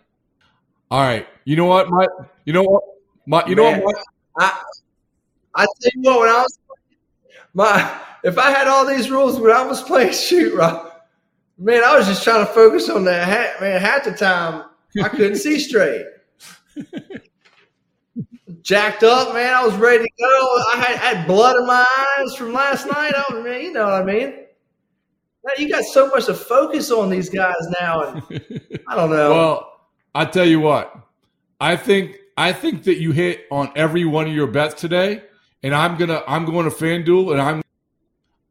All 0.92 1.02
right. 1.02 1.28
You 1.46 1.56
know 1.56 1.66
what, 1.66 1.90
my 1.90 2.06
you 2.46 2.54
know 2.54 2.64
what? 2.64 2.84
My 3.26 3.46
you 3.48 3.56
know 3.56 3.72
Man, 3.72 3.82
what? 3.82 3.96
I, 4.38 4.62
I 5.56 5.66
tell 5.82 5.92
you 5.96 6.02
what, 6.04 6.20
when 6.22 6.30
I 6.30 6.42
was 6.44 6.60
my 7.56 8.02
if 8.24 8.38
I 8.38 8.52
had 8.52 8.68
all 8.68 8.86
these 8.86 9.10
rules 9.10 9.40
when 9.40 9.52
I 9.52 9.66
was 9.66 9.82
playing 9.82 10.14
shoot 10.14 10.54
rock, 10.56 11.08
man, 11.58 11.84
I 11.84 11.98
was 11.98 12.06
just 12.06 12.24
trying 12.24 12.46
to 12.46 12.52
focus 12.54 12.88
on 12.90 13.04
that 13.06 13.28
hat. 13.28 13.60
Man, 13.60 13.82
half 13.82 14.04
the 14.04 14.12
time 14.12 14.66
I 15.04 15.10
couldn't 15.10 15.38
see 15.38 15.60
straight. 15.60 16.06
Jacked 18.68 19.04
up, 19.04 19.34
man. 19.34 19.54
I 19.54 19.66
was 19.66 19.76
ready 19.76 20.04
to 20.04 20.10
go. 20.20 20.64
I 20.74 20.76
had, 20.76 20.98
had 20.98 21.26
blood 21.26 21.56
in 21.56 21.66
my 21.66 21.86
eyes 22.20 22.36
from 22.36 22.52
last 22.52 22.86
night. 22.86 23.14
I 23.16 23.24
was, 23.34 23.42
man, 23.42 23.62
you 23.62 23.72
know 23.72 23.86
what 23.86 23.94
I 23.94 24.04
mean. 24.04 24.26
Man, 24.26 25.56
you 25.58 25.70
got 25.70 25.86
so 25.86 26.10
much 26.10 26.26
to 26.26 26.34
focus 26.34 26.92
on 26.92 27.10
these 27.10 27.30
guys 27.30 27.56
now, 27.80 28.02
and 28.02 28.24
I 28.90 28.96
don't 28.96 29.10
know. 29.10 29.30
Well, 29.30 29.80
I 30.14 30.26
tell 30.26 30.46
you 30.46 30.60
what, 30.60 30.94
I 31.62 31.78
think 31.78 32.18
I 32.36 32.52
think 32.52 32.84
that 32.84 32.98
you 32.98 33.14
hit 33.14 33.46
on 33.52 33.72
every 33.78 34.04
one 34.04 34.28
of 34.28 34.34
your 34.34 34.48
bets 34.48 34.82
today, 34.82 35.24
and 35.64 35.74
I'm 35.74 35.98
gonna 35.98 36.22
I'm 36.28 36.44
going 36.44 36.70
to 36.70 36.76
FanDuel, 36.76 37.32
and 37.32 37.42
I'm 37.42 37.62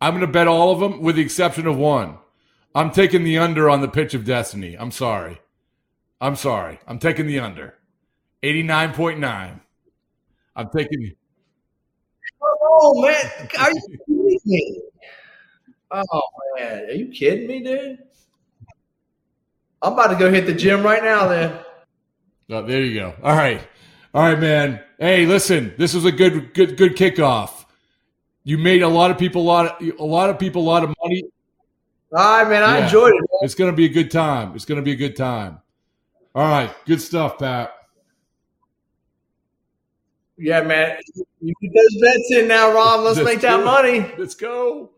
I'm 0.01 0.15
gonna 0.15 0.27
bet 0.27 0.49
all 0.49 0.73
of 0.73 0.81
them 0.81 1.03
with 1.03 1.17
the 1.17 1.23
exception 1.23 1.67
of 1.67 1.77
one. 1.77 2.17
I'm 2.75 2.91
taking 2.91 3.23
the 3.23 3.37
under 3.37 3.69
on 3.69 3.83
the 3.83 3.89
pitch 3.89 4.15
of 4.15 4.25
destiny. 4.25 4.77
I'm 4.79 4.93
sorry, 4.93 5.43
I'm 6.23 6.37
sorry. 6.37 6.81
I'm 6.87 6.99
taking 6.99 7.27
the 7.27 7.39
under, 7.39 7.75
eighty 8.43 8.63
nine 8.63 8.95
point 8.95 9.19
nine. 9.19 9.61
I'm 10.57 10.69
taking. 10.71 11.13
Oh 12.43 13.03
man, 13.03 13.49
are 13.59 13.71
you 13.71 13.99
kidding 14.07 14.41
me? 14.47 14.81
Oh 15.93 16.21
man, 16.59 16.85
are 16.87 16.93
you 16.93 17.09
kidding 17.09 17.47
me, 17.47 17.63
dude? 17.63 17.99
I'm 19.83 19.93
about 19.93 20.09
to 20.09 20.17
go 20.17 20.31
hit 20.31 20.47
the 20.47 20.55
gym 20.55 20.83
right 20.83 21.03
now. 21.05 21.29
Then 21.29 21.59
Oh, 22.51 22.63
there 22.63 22.83
you 22.83 22.95
go. 22.99 23.15
All 23.23 23.37
right, 23.37 23.61
all 24.15 24.23
right, 24.23 24.39
man. 24.39 24.81
Hey, 24.99 25.27
listen, 25.27 25.75
this 25.77 25.95
was 25.95 26.05
a 26.05 26.13
good 26.13 26.55
good 26.55 26.77
good 26.77 26.97
kickoff. 26.97 27.65
You 28.45 28.57
made 28.59 28.83
a 28.83 28.89
lot 28.89 29.11
of 29.11 29.19
people 29.19 29.43
a 29.43 29.45
lot 29.45 29.83
of, 29.83 29.99
a 29.99 30.05
lot 30.05 30.31
of 30.31 30.39
people 30.39 30.63
a 30.63 30.69
lot 30.69 30.85
of 30.85 30.95
money. 31.03 31.23
all 32.13 32.43
right, 32.43 32.49
man, 32.49 32.63
I 32.63 32.79
Yeah. 32.79 32.85
enjoyed 32.85 33.13
it. 33.13 33.21
Man. 33.21 33.41
It's 33.43 33.55
going 33.57 33.71
to 33.71 33.77
be 33.77 33.85
a 33.87 33.89
good 33.91 34.11
time. 34.11 34.55
It's 34.55 34.65
going 34.65 34.77
to 34.77 34.83
be 34.83 34.93
a 34.93 34.97
good 34.97 35.17
time. 35.17 35.61
All 36.35 36.49
right. 36.49 36.71
Good 36.87 37.03
stuff, 37.03 37.39
Pap. 37.39 37.76
Yeah, 40.39 40.61
man, 40.61 40.99
you 41.41 41.55
get 41.63 41.73
those 41.75 42.03
bets 42.03 42.33
in 42.33 42.49
now, 42.49 42.73
Rob. 42.73 43.01
Let's, 43.01 43.19
make 43.21 43.41
that 43.41 43.65
money. 43.65 44.13
Let's 44.19 44.35
go. 44.35 44.91